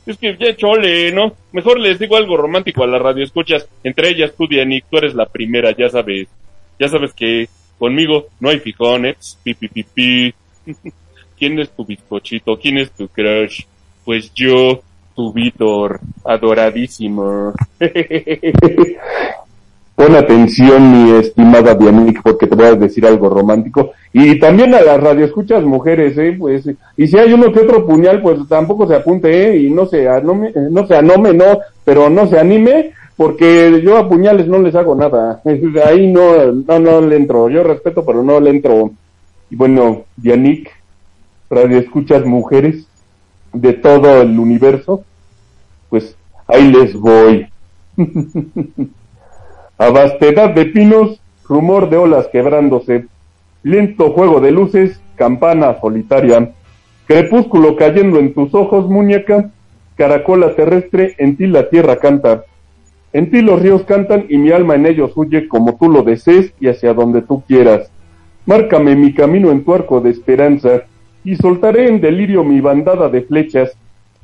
[0.05, 1.33] es que ya chole, ¿no?
[1.51, 3.67] Mejor les digo algo romántico a la radio escuchas.
[3.83, 6.29] Entre ellas tú, Dianic, tú eres la primera, ya sabes.
[6.79, 7.49] Ya sabes que
[7.81, 9.39] conmigo no hay fijones.
[9.41, 10.31] Pi, pi, pi, pi.
[11.37, 12.55] ¿Quién es tu bizcochito?
[12.59, 13.63] ¿Quién es tu crush?
[14.05, 14.81] Pues yo
[15.15, 17.53] tu Víctor, adoradísimo.
[19.95, 23.93] Pon atención, mi estimada Dianic, porque te voy a decir algo romántico.
[24.13, 26.35] Y también a las radioescuchas mujeres, ¿eh?
[26.37, 29.57] Pues, y si hay uno que otro puñal, pues tampoco se apunte, ¿eh?
[29.57, 34.09] Y no se anome, no se anome, no, pero no se anime, porque yo a
[34.09, 35.43] puñales no les hago nada.
[35.85, 37.49] Ahí no, no, no le entro.
[37.49, 38.89] Yo respeto, pero no le entro.
[39.51, 40.71] Y bueno, Dianic,
[41.47, 42.87] radioescuchas mujeres,
[43.53, 45.03] de todo el universo,
[45.89, 46.15] pues
[46.47, 47.47] ahí les voy.
[49.77, 53.05] A vastedad de pinos, rumor de olas quebrándose,
[53.61, 56.53] lento juego de luces, campana solitaria,
[57.05, 59.51] crepúsculo cayendo en tus ojos, muñeca,
[59.95, 62.45] caracola terrestre, en ti la tierra canta.
[63.13, 66.53] En ti los ríos cantan y mi alma en ellos huye como tú lo desees
[66.59, 67.91] y hacia donde tú quieras.
[68.45, 70.83] Márcame mi camino en tu arco de esperanza,
[71.23, 73.71] y soltaré en delirio mi bandada de flechas.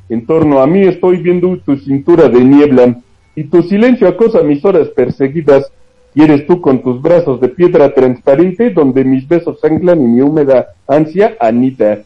[0.10, 2.98] En torno a mí estoy viendo tu cintura de niebla,
[3.36, 5.72] y tu silencio acosa mis horas perseguidas,
[6.16, 10.22] y eres tú con tus brazos de piedra transparente donde mis besos anclan y mi
[10.22, 12.00] húmeda ansia anita.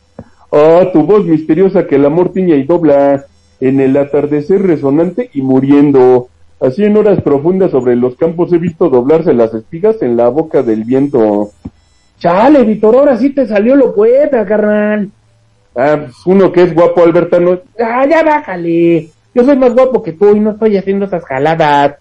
[0.50, 3.26] Oh, tu voz misteriosa que el amor tiña y dobla,
[3.62, 6.28] en el atardecer resonante y muriendo.
[6.62, 10.62] Así en horas profundas sobre los campos he visto doblarse las espigas en la boca
[10.62, 11.50] del viento.
[12.20, 15.10] Chale, Víctor, ahora sí te salió lo poeta, carnal.
[15.76, 19.10] Ah, pues, uno que es guapo, Albertano, ah, ya bájale.
[19.34, 21.96] Yo soy más guapo que tú y no estoy haciendo esas jaladas.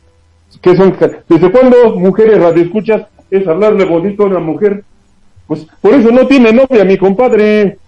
[0.60, 0.94] ¿Qué son?
[1.26, 4.84] ¿Desde cuándo mujeres radioescuchas es hablarle bonito a una mujer?
[5.46, 7.78] Pues por eso no tiene novia mi compadre.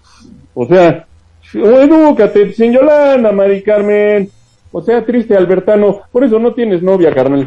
[0.54, 1.04] O sea,
[1.52, 4.30] edúcate, sin Yolanda, Mari Carmen.
[4.72, 7.46] O sea, triste Albertano, por eso no tienes novia, carnal.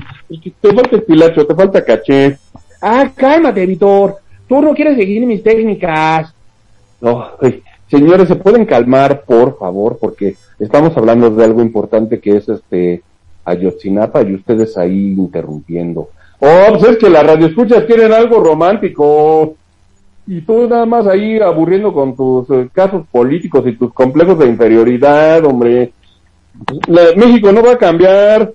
[0.62, 2.38] Te falta pilacho, te falta caché.
[2.82, 4.18] Ah, cálmate, Vitor.
[4.48, 6.34] Tú no quieres seguir mis técnicas.
[7.02, 9.98] No, ay, señores, ¿se pueden calmar, por favor?
[10.00, 13.02] Porque estamos hablando de algo importante que es este
[13.44, 16.10] Ayotzinapa y ustedes ahí interrumpiendo.
[16.40, 19.56] Oh, pues es que las radioescuchas quieren algo romántico.
[20.28, 24.48] Y tú nada más ahí aburriendo con tus eh, casos políticos y tus complejos de
[24.48, 25.92] inferioridad, hombre.
[27.16, 28.54] México no va a cambiar.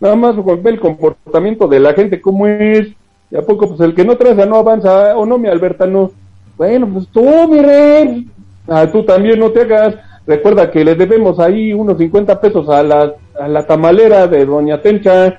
[0.00, 0.34] Nada más
[0.64, 2.88] el comportamiento de la gente como es.
[3.30, 5.16] Y a poco, pues el que no traza no avanza.
[5.16, 6.10] O no, mi Albertano.
[6.56, 8.28] Bueno, pues tú, mi rey.
[8.68, 9.96] Ah, tú también no te hagas.
[10.26, 14.80] Recuerda que le debemos ahí unos 50 pesos a la, a la tamalera de Doña
[14.80, 15.38] Tencha.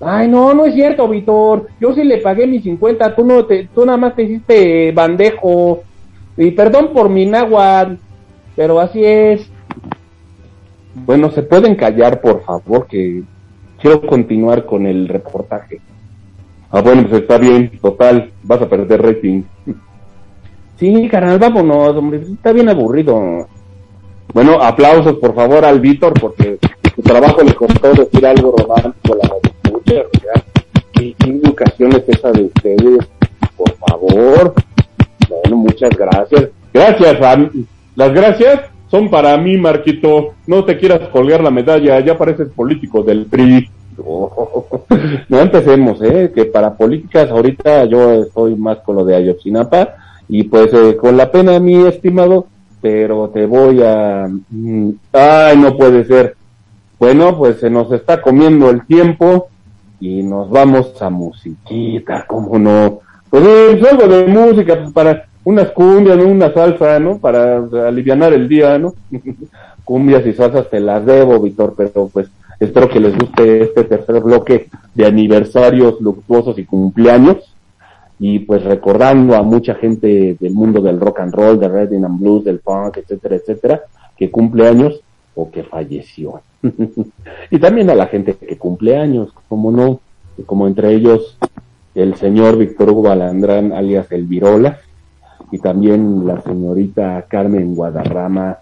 [0.00, 1.68] Ay, no, no es cierto, Víctor.
[1.80, 3.14] Yo sí le pagué mis 50.
[3.14, 5.82] Tú, no te, tú nada más te hiciste bandejo.
[6.36, 7.94] Y perdón por mi náhuatl.
[8.56, 9.51] Pero así es.
[10.94, 12.86] Bueno, ¿se pueden callar, por favor?
[12.86, 13.22] Que
[13.80, 15.80] quiero continuar con el reportaje.
[16.70, 17.78] Ah, bueno, pues está bien.
[17.80, 19.42] Total, vas a perder rating.
[20.78, 22.20] Sí, carnal, vámonos, hombre.
[22.22, 23.46] Está bien aburrido.
[24.34, 26.58] Bueno, aplausos, por favor, al Víctor, porque
[26.96, 29.28] su trabajo le costó decir algo romántico a la
[29.86, 30.04] sea,
[30.92, 33.06] ¿qué, qué educación es esa de ustedes?
[33.56, 34.54] Por favor.
[35.28, 36.48] Bueno, muchas gracias.
[36.74, 37.50] Gracias, Ram.
[37.94, 40.34] Las gracias son para mí, Marquito.
[40.46, 43.68] No te quieras colgar la medalla, ya pareces político del PRI.
[45.28, 46.30] No empecemos, ¿eh?
[46.34, 49.94] Que para políticas ahorita yo estoy más con lo de Ayotzinapa
[50.28, 52.46] y pues eh, con la pena, mi estimado,
[52.82, 54.28] pero te voy a...
[54.50, 56.36] mm, Ay, no puede ser.
[56.98, 59.48] Bueno, pues se nos está comiendo el tiempo
[60.00, 63.00] y nos vamos a musiquita, ¿cómo no?
[63.30, 67.18] Pues eh, algo de música pues, para unas cumbias, una salsa, ¿no?
[67.18, 68.94] Para alivianar el día, ¿no?
[69.84, 72.28] cumbias y salsas te las debo, Víctor, pero pues
[72.60, 77.52] espero que les guste este tercer bloque de aniversarios luctuosos y cumpleaños
[78.18, 82.20] y pues recordando a mucha gente del mundo del rock and roll, del rhythm and
[82.20, 83.80] blues, del funk, etcétera, etcétera,
[84.16, 85.00] que cumple años
[85.34, 86.40] o que falleció.
[87.50, 90.00] y también a la gente que cumple años, como no,
[90.46, 91.36] como entre ellos
[91.96, 94.26] el señor Víctor Hugo Alandrán, alias El
[95.52, 98.58] y también la señorita Carmen Guadarrama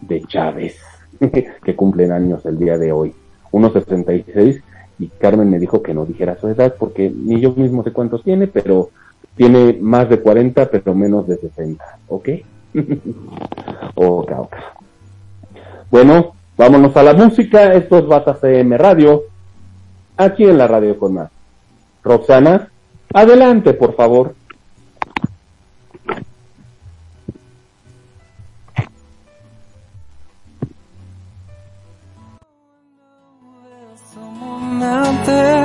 [0.00, 0.76] de Chávez,
[1.64, 3.14] que cumplen años el día de hoy.
[3.52, 4.60] Unos 66
[4.98, 8.24] y Carmen me dijo que no dijera su edad porque ni yo mismo sé cuántos
[8.24, 8.90] tiene, pero
[9.36, 12.28] tiene más de 40 pero menos de 60, ¿ok?
[13.94, 14.56] ok, ok.
[15.88, 19.22] Bueno, vámonos a la música, esto es Bata CM Radio,
[20.16, 21.30] aquí en la radio con más.
[22.02, 22.70] Roxana,
[23.12, 24.34] adelante por favor.
[35.26, 35.63] There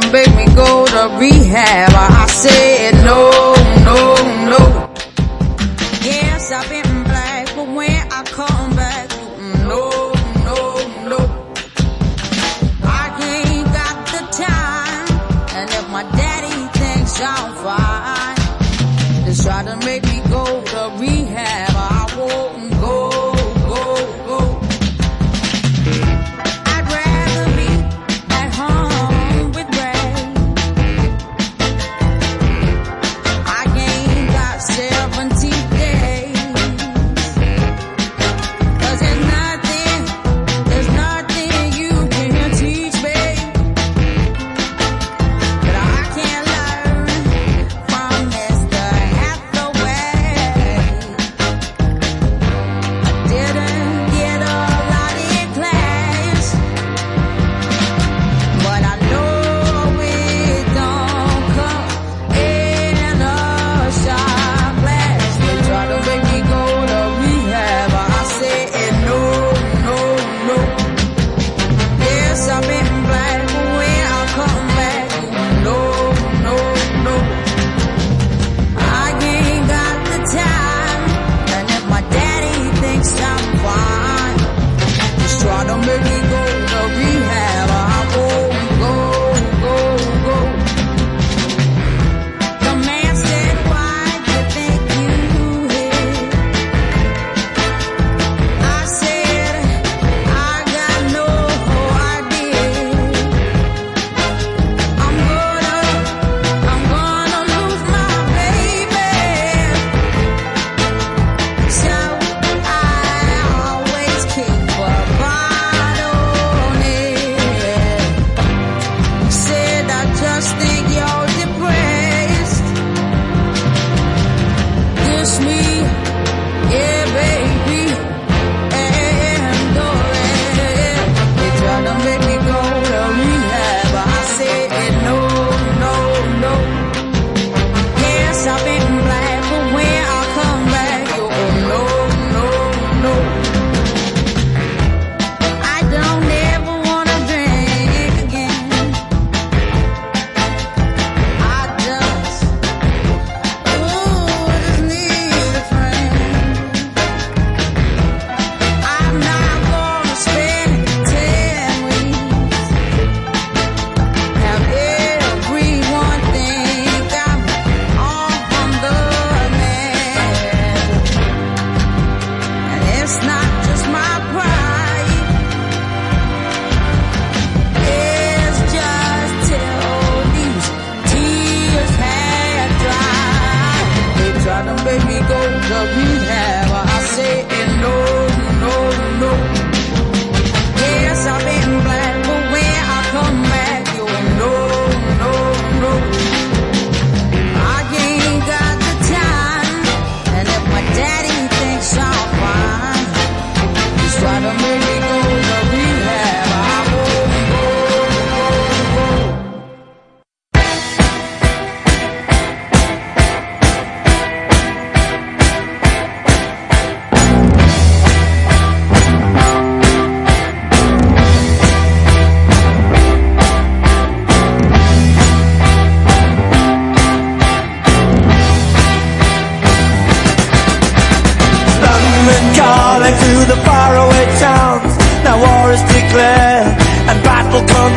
[0.00, 0.33] them, baby.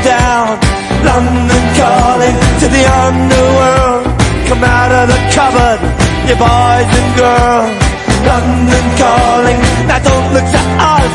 [0.04, 0.60] down.
[1.06, 4.04] London calling to the underworld.
[4.50, 5.80] Come out of the cupboard,
[6.28, 7.72] you boys and girls.
[8.26, 11.14] London calling, now don't look to us.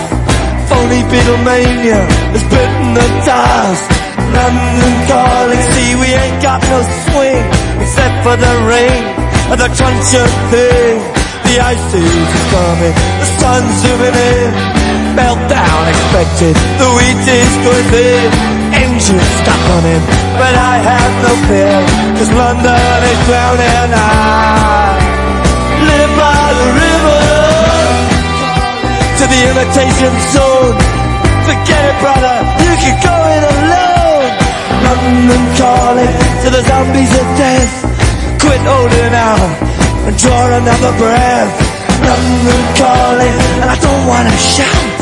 [0.68, 2.00] Phony Beatlemania
[2.32, 3.84] has bitten the dust.
[4.32, 7.44] London calling, see we ain't got no swing.
[7.82, 9.02] Except for the rain
[9.50, 10.96] and the crunch of thing.
[11.44, 14.82] The ice is coming, the sun's zooming in
[15.16, 16.56] meltdown expected.
[16.80, 19.84] The wheat is going thin engine stuck on
[20.40, 23.90] But I have no fear Cause London is drowning.
[23.94, 24.94] I
[25.90, 27.22] live by the river.
[29.18, 30.76] To the imitation zone.
[31.42, 34.30] Forget it brother, you can go in alone.
[34.86, 37.74] London calling to the zombies of death.
[38.38, 39.50] Quit holding out
[40.06, 41.52] and draw another breath.
[42.06, 45.01] London calling and I don't wanna shout.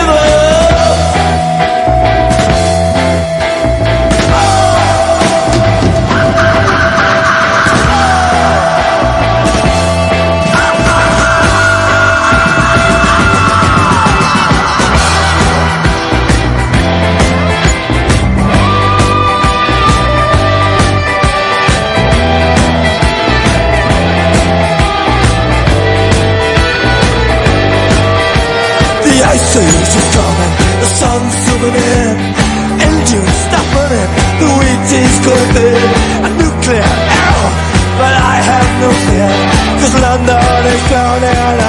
[40.01, 41.60] London is drowning.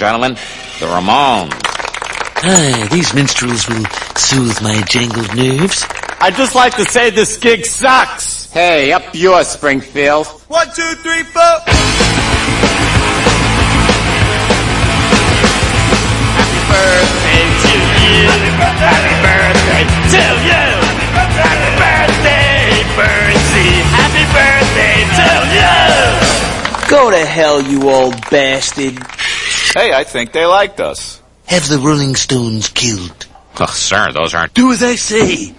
[0.00, 0.32] gentlemen,
[0.80, 1.52] the Ramones.
[2.42, 3.84] Ah, these minstrels will
[4.16, 5.84] soothe my jangled nerves.
[6.22, 8.50] I'd just like to say this gig sucks.
[8.50, 10.26] Hey, up yours, Springfield.
[10.48, 11.42] One, two, three, four.
[16.32, 18.24] Happy birthday to you.
[18.56, 19.84] Happy birthday
[20.16, 20.64] to you.
[21.44, 23.84] Happy birthday, Bertie.
[24.00, 26.88] Happy birthday to you.
[26.88, 28.96] Go to hell, you old bastard.
[29.72, 31.22] Hey, I think they liked us.
[31.46, 33.26] Have the Rolling Stones killed.
[33.60, 34.52] Oh, sir, those aren't...
[34.52, 35.54] Do as I say.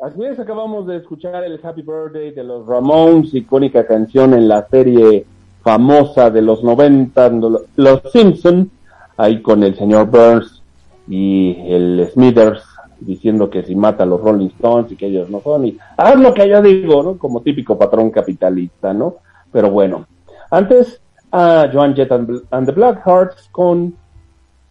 [0.00, 4.66] Así es, acabamos de escuchar el Happy Birthday de los Ramones, icónica canción en la
[4.68, 5.24] serie
[5.62, 7.30] famosa de los 90,
[7.76, 8.68] Los Simpson,
[9.16, 10.59] ahí con el señor Burns
[11.10, 12.62] y el Smithers
[13.00, 16.16] diciendo que si mata a los Rolling Stones y que ellos no son, y haz
[16.16, 17.18] lo que yo digo, ¿no?
[17.18, 19.16] Como típico patrón capitalista, ¿no?
[19.50, 20.06] Pero bueno,
[20.50, 23.96] antes a Joan Jett and, and the Blackhearts con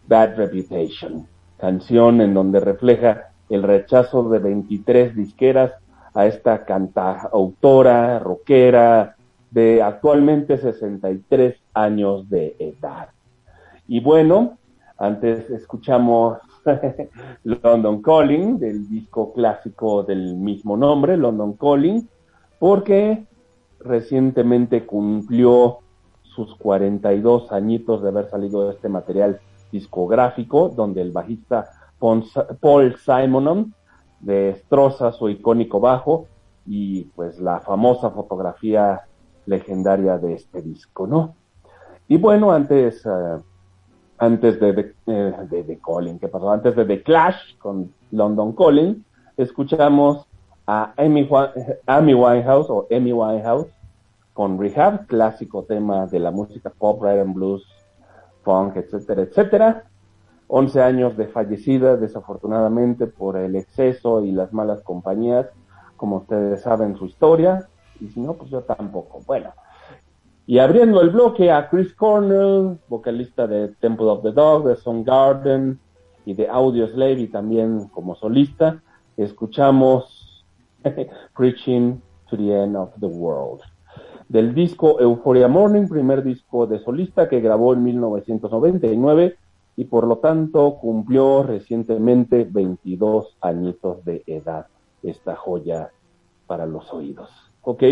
[0.08, 1.26] Bad Reputation,
[1.58, 5.72] canción en donde refleja el rechazo de 23 disqueras
[6.14, 9.16] a esta cantautora, rockera,
[9.50, 13.08] de actualmente 63 años de edad.
[13.88, 14.58] Y bueno,
[15.00, 16.38] antes escuchamos
[17.44, 22.06] London Calling, del disco clásico del mismo nombre, London Calling,
[22.58, 23.24] porque
[23.80, 25.78] recientemente cumplió
[26.22, 29.40] sus 42 añitos de haber salido de este material
[29.72, 33.74] discográfico, donde el bajista Paul Simonon
[34.20, 36.26] destroza su icónico bajo
[36.66, 39.00] y pues la famosa fotografía
[39.46, 41.36] legendaria de este disco, ¿no?
[42.06, 43.42] Y bueno, antes, uh,
[44.20, 46.50] antes de, de, eh, de, Calling, ¿qué pasó?
[46.50, 49.02] Antes de The Clash con London Calling,
[49.38, 50.26] escuchamos
[50.66, 51.26] a Amy,
[51.86, 53.68] Amy Winehouse o Amy Winehouse
[54.34, 57.66] con Rehab, clásico tema de la música pop, rhythm and blues,
[58.42, 59.84] funk, etcétera, etcétera.
[60.48, 65.46] 11 años de fallecida, desafortunadamente, por el exceso y las malas compañías,
[65.96, 67.68] como ustedes saben su historia,
[68.00, 69.20] y si no, pues yo tampoco.
[69.26, 69.52] Bueno,
[70.46, 75.78] y abriendo el bloque a Chris Cornell, vocalista de Temple of the Dog, de Garden
[76.26, 78.82] y de Audio Slave, y también como solista,
[79.16, 80.44] escuchamos
[81.36, 83.60] Preaching to the End of the World.
[84.28, 89.36] Del disco Euphoria Morning, primer disco de solista que grabó en 1999
[89.76, 94.66] y por lo tanto cumplió recientemente 22 añitos de edad
[95.02, 95.90] esta joya
[96.46, 97.49] para los oídos.
[97.62, 97.82] Ok,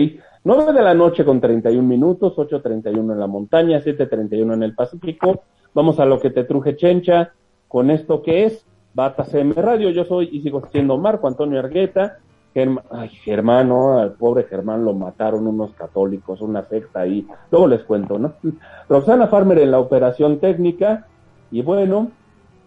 [0.44, 5.42] 9 de la noche con 31 minutos, 8.31 en la montaña, 7.31 en el Pacífico.
[5.74, 7.32] Vamos a lo que te truje Chencha
[7.68, 9.90] con esto que es Bata CM Radio.
[9.90, 12.18] Yo soy y sigo siendo Marco Antonio Argueta.
[12.54, 13.98] Germ Ay, Germán, ¿no?
[13.98, 17.26] Al pobre Germán lo mataron unos católicos, una secta ahí.
[17.50, 18.32] Luego les cuento, ¿no?
[18.88, 21.06] Roxana Farmer en la operación técnica.
[21.50, 22.10] Y bueno,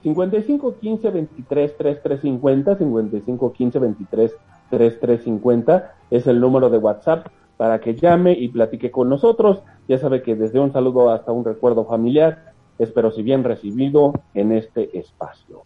[0.04, 4.32] 55 15 23 3350, 55 15 23
[4.72, 7.28] 3350 es el número de WhatsApp
[7.58, 9.62] para que llame y platique con nosotros.
[9.88, 14.52] Ya sabe que desde un saludo hasta un recuerdo familiar, espero si bien recibido en
[14.52, 15.62] este espacio.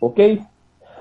[0.00, 0.20] Ok,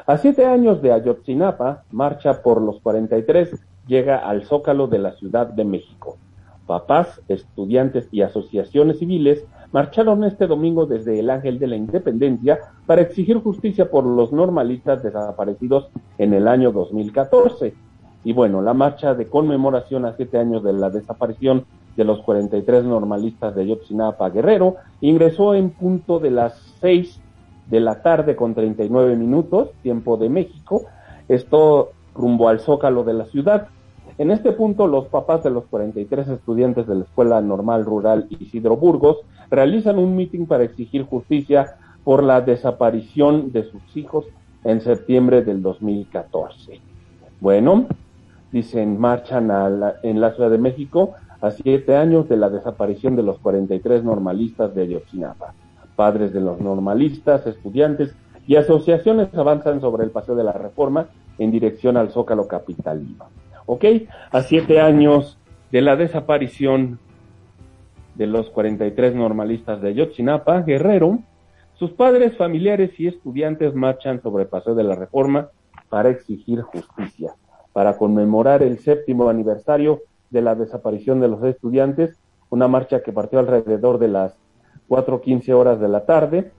[0.06, 5.48] a siete años de Ayotzinapa, marcha por los 43 llega al Zócalo de la Ciudad
[5.48, 6.18] de México.
[6.66, 13.02] Papás, estudiantes y asociaciones civiles marcharon este domingo desde el Ángel de la Independencia para
[13.02, 17.74] exigir justicia por los normalistas desaparecidos en el año 2014.
[18.24, 21.66] Y bueno, la marcha de conmemoración a siete años de la desaparición
[21.96, 27.20] de los 43 normalistas de Yotzinapa Guerrero ingresó en punto de las seis
[27.68, 30.84] de la tarde con 39 minutos, tiempo de México,
[31.28, 33.68] esto rumbo al zócalo de la ciudad.
[34.18, 38.76] En este punto, los papás de los 43 estudiantes de la Escuela Normal Rural Isidro
[38.76, 39.18] Burgos
[39.52, 44.26] realizan un mitin para exigir justicia por la desaparición de sus hijos
[44.64, 46.80] en septiembre del 2014.
[47.40, 47.86] Bueno,
[48.52, 49.52] dicen, marchan
[50.02, 54.74] en la Ciudad de México a siete años de la desaparición de los 43 normalistas
[54.74, 55.54] de Ayotzinapa.
[55.96, 58.16] Padres de los normalistas, estudiantes
[58.48, 61.06] y asociaciones avanzan sobre el paseo de la reforma
[61.38, 63.26] en dirección al Zócalo Capitalino.
[63.68, 63.86] ¿Ok?
[64.32, 65.38] A siete años
[65.72, 66.98] de la desaparición
[68.16, 71.20] de los 43 normalistas de Ayotzinapa, Guerrero,
[71.76, 75.50] sus padres, familiares y estudiantes marchan sobre el Paseo de la Reforma
[75.90, 77.36] para exigir justicia,
[77.74, 82.18] para conmemorar el séptimo aniversario de la desaparición de los estudiantes,
[82.50, 84.36] una marcha que partió alrededor de las
[84.90, 86.52] 4.15 horas de la tarde,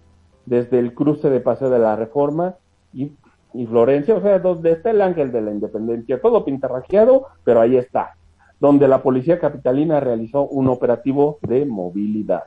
[0.47, 2.55] desde el cruce de Paseo de la Reforma
[2.93, 3.13] y
[3.59, 7.77] y Florencia, o sea, donde está el ángel de la independencia, todo pintarrajeado, pero ahí
[7.77, 8.15] está,
[8.61, 12.45] donde la policía capitalina realizó un operativo de movilidad,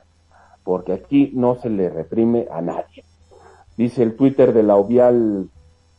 [0.64, 3.04] porque aquí no se le reprime a nadie.
[3.76, 5.50] Dice el Twitter de la Ovial,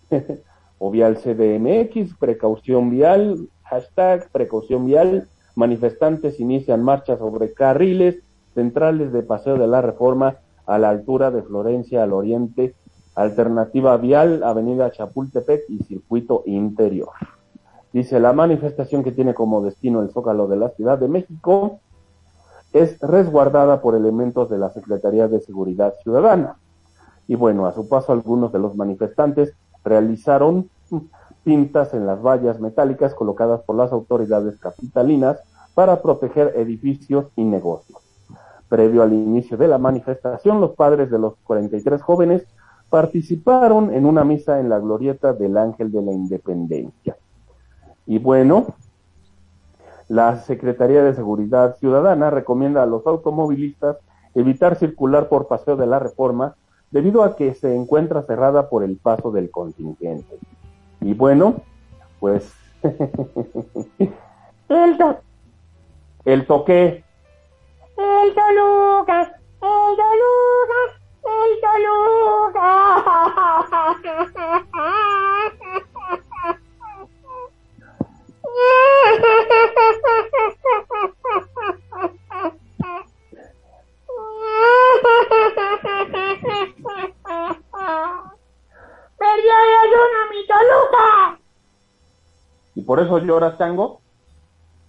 [0.80, 8.18] Ovial CDMX, precaución vial, hashtag precaución vial, manifestantes inician marcha sobre carriles
[8.56, 12.74] centrales de Paseo de la Reforma a la altura de Florencia al oriente,
[13.16, 17.10] alternativa vial, avenida Chapultepec y circuito interior.
[17.92, 21.80] Dice, la manifestación que tiene como destino el Zócalo de la Ciudad de México
[22.74, 26.58] es resguardada por elementos de la Secretaría de Seguridad Ciudadana.
[27.28, 29.54] Y bueno, a su paso algunos de los manifestantes
[29.84, 30.70] realizaron
[31.44, 35.40] pintas en las vallas metálicas colocadas por las autoridades capitalinas
[35.76, 38.00] para proteger edificios y negocios.
[38.70, 42.48] Previo al inicio de la manifestación, los padres de los 43 jóvenes
[42.94, 47.18] participaron en una misa en la glorieta del Ángel de la Independencia.
[48.06, 48.76] Y bueno,
[50.10, 53.98] la Secretaría de Seguridad Ciudadana recomienda a los automovilistas
[54.36, 56.54] evitar circular por Paseo de la Reforma
[56.92, 60.38] debido a que se encuentra cerrada por el paso del contingente.
[61.02, 61.64] Y bueno,
[62.20, 62.54] pues
[64.70, 65.18] el, to
[66.26, 67.04] el toque.
[67.98, 71.84] El Toluca, el Toluca, el
[89.18, 91.40] ¡Perdió ayuda mi Toluca!
[92.76, 94.02] ¿Y por eso lloras, Tango?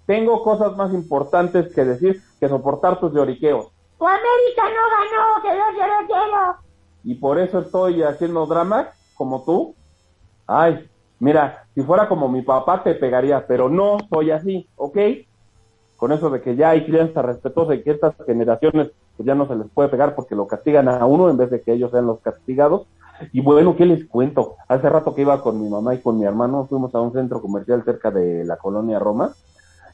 [0.06, 3.73] Tengo cosas más importantes que decir que soportar tus lloriqueos.
[4.06, 6.56] América no ganó, quedó cero cero.
[7.04, 9.74] ¿Y por eso estoy haciendo drama como tú?
[10.46, 14.98] Ay, mira, si fuera como mi papá te pegaría, pero no soy así, ¿ok?
[15.96, 19.46] Con eso de que ya hay crianza respetuosa y que estas generaciones pues ya no
[19.46, 22.06] se les puede pegar porque lo castigan a uno en vez de que ellos sean
[22.06, 22.86] los castigados.
[23.32, 24.56] Y bueno, ¿qué les cuento?
[24.66, 27.40] Hace rato que iba con mi mamá y con mi hermano, fuimos a un centro
[27.40, 29.34] comercial cerca de la colonia Roma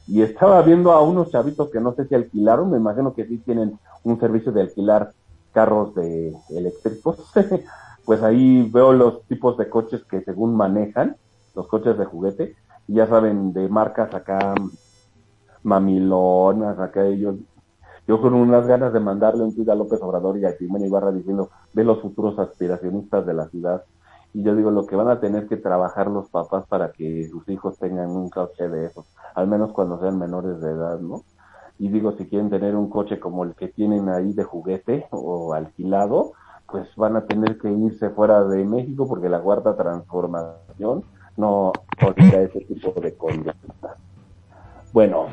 [0.07, 3.37] y estaba viendo a unos chavitos que no sé si alquilaron, me imagino que sí
[3.37, 5.13] tienen un servicio de alquilar
[5.53, 7.17] carros de eléctricos.
[8.05, 11.15] pues ahí veo los tipos de coches que según manejan,
[11.55, 12.55] los coches de juguete,
[12.87, 14.53] y ya saben, de marcas acá
[15.63, 17.35] mamilonas, acá ellos
[18.07, 21.11] yo con unas ganas de mandarle un tuit a López Obrador y a Jimena Ibarra
[21.11, 23.83] diciendo de los futuros aspiracionistas de la ciudad.
[24.33, 27.47] Y yo digo, lo que van a tener que trabajar los papás para que sus
[27.49, 29.05] hijos tengan un coche de esos,
[29.35, 31.23] al menos cuando sean menores de edad, ¿no?
[31.79, 35.53] Y digo, si quieren tener un coche como el que tienen ahí de juguete o
[35.53, 36.33] alquilado,
[36.69, 41.03] pues van a tener que irse fuera de México porque la cuarta transformación
[41.35, 43.97] no tolera ese tipo de conductas.
[44.93, 45.27] Bueno,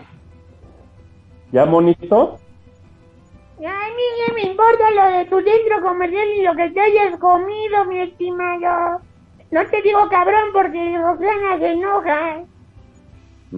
[1.52, 2.38] ¿ya monito?
[3.66, 7.84] A mí me importa lo de tu centro comercial y lo que te hayas comido,
[7.86, 9.00] mi estimado.
[9.50, 12.44] No te digo cabrón porque Roxana se enoja.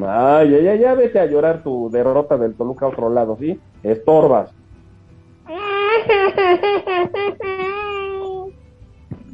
[0.06, 3.60] Ay, ya, ya, ya vete a llorar tu derrota del Toluca a otro lado, ¿sí?
[3.82, 4.55] Estorbas.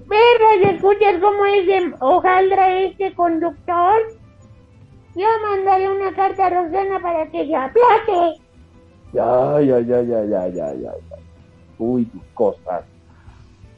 [0.08, 4.02] Perras, ¿escuchas cómo es de hojaldra este conductor?
[5.14, 8.45] Yo mandaré una carta a Roxana para que se aplaque.
[9.12, 10.92] Ya, ya, ya, ya, ya, ya, ya.
[11.78, 12.84] Uy, tus cosas.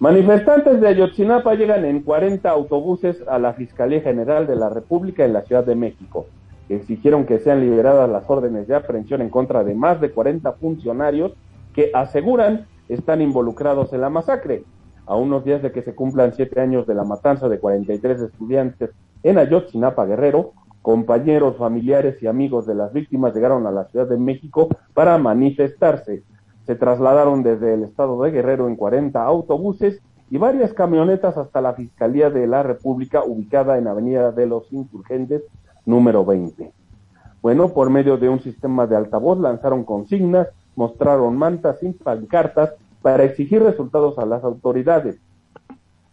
[0.01, 5.33] Manifestantes de Ayotzinapa llegan en 40 autobuses a la Fiscalía General de la República en
[5.33, 6.27] la Ciudad de México.
[6.69, 11.33] Exigieron que sean liberadas las órdenes de aprehensión en contra de más de 40 funcionarios
[11.75, 14.63] que aseguran están involucrados en la masacre.
[15.07, 18.91] A unos días de que se cumplan siete años de la matanza de 43 estudiantes
[19.25, 20.53] en Ayotzinapa, Guerrero,
[20.83, 26.23] compañeros, familiares y amigos de las víctimas llegaron a la Ciudad de México para manifestarse.
[26.67, 30.01] Se trasladaron desde el estado de Guerrero en 40 autobuses
[30.31, 35.43] y varias camionetas hasta la Fiscalía de la República ubicada en Avenida de los Insurgentes
[35.87, 36.73] número 20.
[37.41, 43.25] Bueno, por medio de un sistema de altavoz lanzaron consignas, mostraron mantas y pancartas para
[43.25, 45.19] exigir resultados a las autoridades.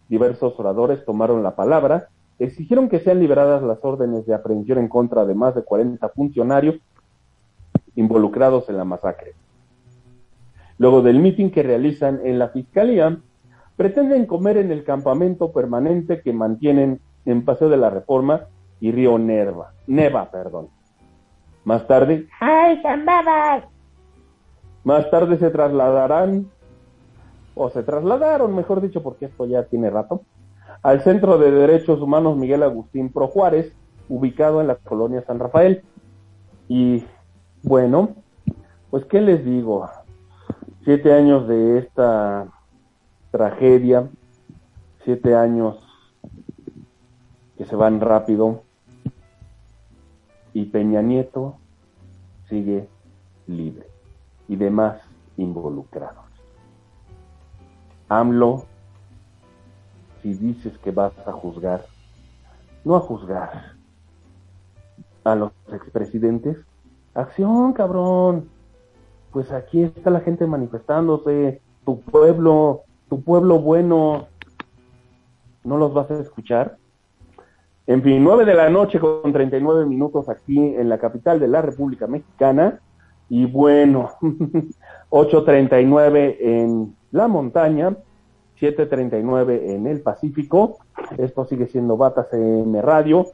[0.08, 5.24] Diversos oradores tomaron la palabra, exigieron que sean liberadas las órdenes de aprehensión en contra
[5.24, 6.76] de más de 40 funcionarios
[7.94, 9.34] involucrados en la masacre.
[10.78, 13.18] Luego del mitin que realizan en la Fiscalía,
[13.76, 18.46] pretenden comer en el campamento permanente que mantienen en Paseo de la Reforma
[18.80, 20.68] y Río Nerva, Neva, perdón.
[21.64, 23.64] Más tarde, ¡Ay, zambabas!
[24.84, 26.46] más tarde se trasladarán,
[27.56, 30.22] o se trasladaron, mejor dicho, porque esto ya tiene rato,
[30.82, 33.72] al Centro de Derechos Humanos Miguel Agustín Pro Juárez,
[34.08, 35.82] ubicado en la colonia San Rafael.
[36.68, 37.04] Y
[37.62, 38.10] bueno,
[38.90, 39.88] pues qué les digo,
[40.84, 42.48] siete años de esta
[43.30, 44.08] tragedia,
[45.04, 45.78] siete años
[47.58, 48.62] que se van rápido,
[50.52, 51.58] y Peña Nieto
[52.48, 52.88] sigue
[53.46, 53.86] libre
[54.48, 55.00] y demás
[55.36, 56.24] involucrados.
[58.08, 58.64] AMLO,
[60.26, 61.86] si dices que vas a juzgar,
[62.84, 63.76] no a juzgar
[65.22, 66.56] a los expresidentes,
[67.14, 68.48] acción, cabrón.
[69.30, 74.26] Pues aquí está la gente manifestándose, tu pueblo, tu pueblo bueno,
[75.62, 76.76] ¿no los vas a escuchar?
[77.86, 81.62] En fin, 9 de la noche con 39 minutos aquí en la capital de la
[81.62, 82.80] República Mexicana.
[83.28, 84.10] Y bueno,
[85.10, 87.96] 8.39 en la montaña,
[88.60, 90.78] 7.39 en el Pacífico.
[91.18, 93.26] Esto sigue siendo Bata CM Radio.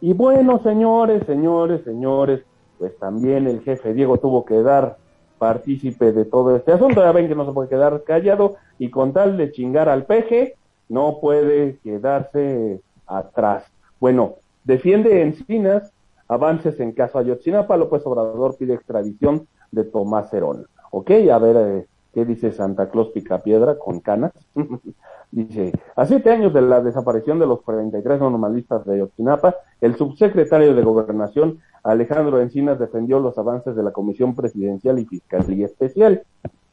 [0.00, 2.42] Y bueno, señores, señores, señores,
[2.78, 4.96] pues también el jefe Diego tuvo que dar
[5.38, 7.02] partícipe de todo este asunto.
[7.02, 10.54] Ya ven que no se puede quedar callado y con tal de chingar al peje,
[10.88, 13.64] no puede quedarse atrás.
[14.00, 15.92] Bueno, defiende Encinas
[16.28, 17.76] avances en caso Ayotzinapa.
[17.76, 20.66] López Obrador pide extradición de Tomás Herón.
[20.90, 21.86] Ok, a ver eh,
[22.18, 24.32] qué dice Santa Claus Picapiedra con canas.
[25.30, 30.74] dice, a siete años de la desaparición de los 43 normalistas de Ayotzinapa, el subsecretario
[30.74, 36.24] de Gobernación Alejandro Encinas defendió los avances de la Comisión Presidencial y Fiscalía Especial.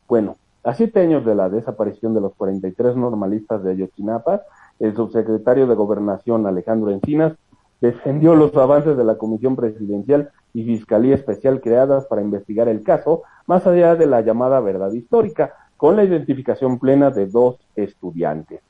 [0.07, 4.41] Bueno, a siete años de la desaparición de los 43 normalistas de Ayotzinapa,
[4.79, 7.33] el subsecretario de Gobernación Alejandro Encinas
[7.81, 13.23] defendió los avances de la Comisión Presidencial y Fiscalía Especial creadas para investigar el caso,
[13.45, 18.61] más allá de la llamada verdad histórica, con la identificación plena de dos estudiantes.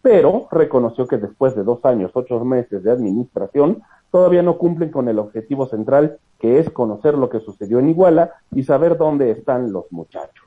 [0.00, 5.08] Pero reconoció que después de dos años, ocho meses de administración, todavía no cumplen con
[5.08, 9.72] el objetivo central, que es conocer lo que sucedió en Iguala y saber dónde están
[9.72, 10.46] los muchachos.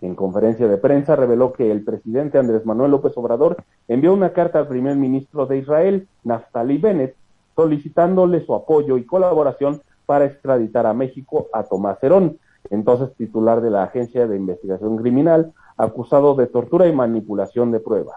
[0.00, 4.58] En conferencia de prensa reveló que el presidente Andrés Manuel López Obrador envió una carta
[4.58, 7.14] al primer ministro de Israel, Naftali Bennett,
[7.54, 12.38] solicitándole su apoyo y colaboración para extraditar a México a Tomás Herón,
[12.70, 18.16] entonces titular de la Agencia de Investigación Criminal, acusado de tortura y manipulación de pruebas.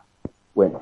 [0.54, 0.82] Bueno,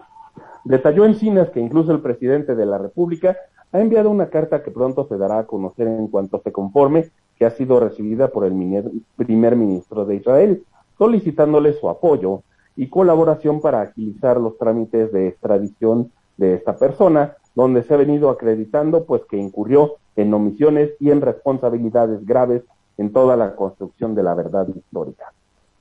[0.64, 3.38] detalló Encinas que incluso el presidente de la República
[3.72, 7.46] ha enviado una carta que pronto se dará a conocer en cuanto se conforme que
[7.46, 8.54] ha sido recibida por el
[9.16, 10.64] primer ministro de Israel,
[10.98, 12.44] solicitándole su apoyo
[12.76, 18.30] y colaboración para agilizar los trámites de extradición de esta persona, donde se ha venido
[18.30, 22.64] acreditando pues que incurrió en omisiones y en responsabilidades graves
[22.98, 25.34] en toda la construcción de la verdad histórica.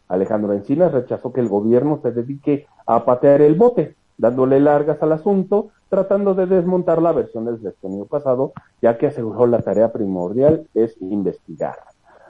[0.08, 5.12] Alejandro Encinas rechazó que el gobierno se dedique a patear el bote, dándole largas al
[5.12, 10.66] asunto, tratando de desmontar la versión del sexenio pasado, ya que aseguró la tarea primordial
[10.74, 11.76] es investigar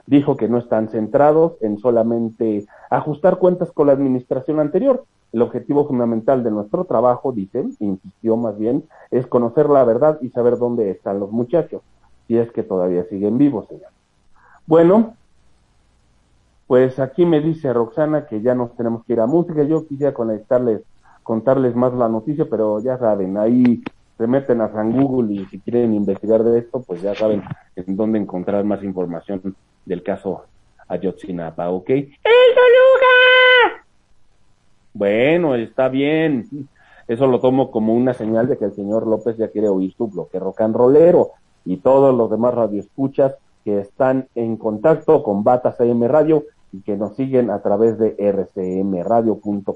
[0.05, 5.05] dijo que no están centrados en solamente ajustar cuentas con la administración anterior.
[5.33, 10.29] El objetivo fundamental de nuestro trabajo, dice, insistió más bien, es conocer la verdad y
[10.29, 11.81] saber dónde están los muchachos,
[12.27, 13.67] si es que todavía siguen vivos.
[13.67, 13.89] Señor.
[14.67, 15.15] Bueno,
[16.67, 19.63] pues aquí me dice Roxana que ya nos tenemos que ir a música.
[19.63, 20.81] Yo quisiera conectarles,
[21.23, 23.83] contarles más la noticia, pero ya saben, ahí
[24.17, 27.43] se meten a San Google y si quieren investigar de esto, pues ya saben
[27.75, 29.55] en dónde encontrar más información
[29.85, 30.43] del caso
[30.87, 31.89] Ayotzinapa, ¿ok?
[31.89, 33.42] ¡El Toluca!
[34.93, 36.47] Bueno, está bien.
[37.07, 40.07] Eso lo tomo como una señal de que el señor López ya quiere oír su
[40.07, 41.31] bloque rock and rollero
[41.65, 46.95] y todos los demás radioescuchas que están en contacto con Bata CM Radio y que
[46.97, 49.73] nos siguen a través de rcmradio.com.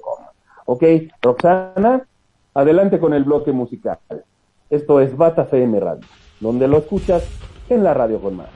[0.66, 0.84] Ok,
[1.22, 2.06] Roxana,
[2.54, 4.00] adelante con el bloque musical.
[4.70, 6.06] Esto es Bata CM Radio,
[6.40, 7.24] donde lo escuchas
[7.70, 8.50] en la radio con más.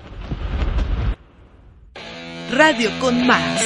[2.51, 3.61] Radio con más.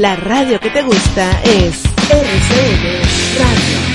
[0.00, 3.02] La radio que te gusta es RCN
[3.38, 3.89] Radio.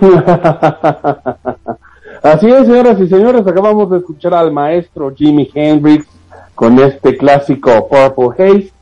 [2.22, 6.06] Así es, señoras y señores, acabamos de escuchar al maestro Jimi Hendrix
[6.54, 8.72] con este clásico Purple Haze,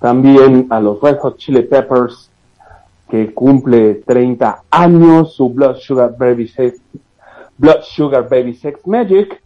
[0.00, 2.30] también a los Red Hot Chili Peppers
[3.08, 6.80] que cumple 30 años su Blood Sugar Baby Sex,
[7.56, 9.40] Blood Sugar Baby Sex Magic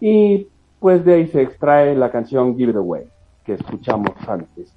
[0.00, 0.48] y
[0.78, 3.04] pues de ahí se extrae la canción Give It Away
[3.44, 4.72] que escuchamos antes.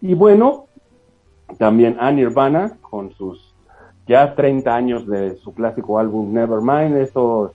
[0.00, 0.66] Y bueno,
[1.58, 3.51] también a Nirvana con sus
[4.12, 7.54] ya 30 años de su clásico álbum Nevermind, esto,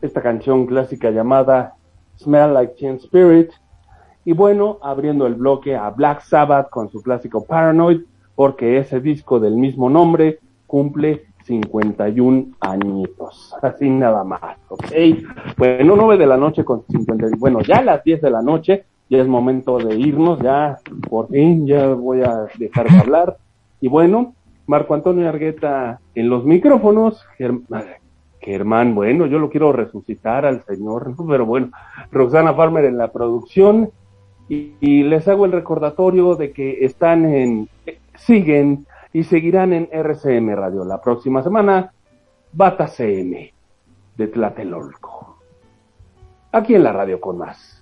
[0.00, 1.74] esta canción clásica llamada
[2.18, 3.50] Smell Like Teen Spirit.
[4.24, 8.00] Y bueno, abriendo el bloque a Black Sabbath con su clásico Paranoid,
[8.34, 13.54] porque ese disco del mismo nombre cumple 51 añitos.
[13.62, 14.84] Así nada más, ¿ok?
[15.56, 19.18] Bueno, 9 de la noche con 50, bueno, ya las 10 de la noche, ya
[19.18, 23.36] es momento de irnos, ya por fin, ya voy a dejar de hablar.
[23.80, 24.34] Y bueno,
[24.66, 27.64] Marco Antonio Argueta en los micrófonos, Germ
[28.40, 31.70] Germán, bueno, yo lo quiero resucitar al señor, pero bueno,
[32.10, 33.90] Roxana Farmer en la producción
[34.48, 37.68] y, y, les hago el recordatorio de que están en,
[38.16, 40.84] siguen y seguirán en RCM Radio.
[40.84, 41.92] La próxima semana,
[42.52, 43.52] Bata CM
[44.16, 45.38] de Tlatelolco.
[46.50, 47.81] Aquí en la radio con más.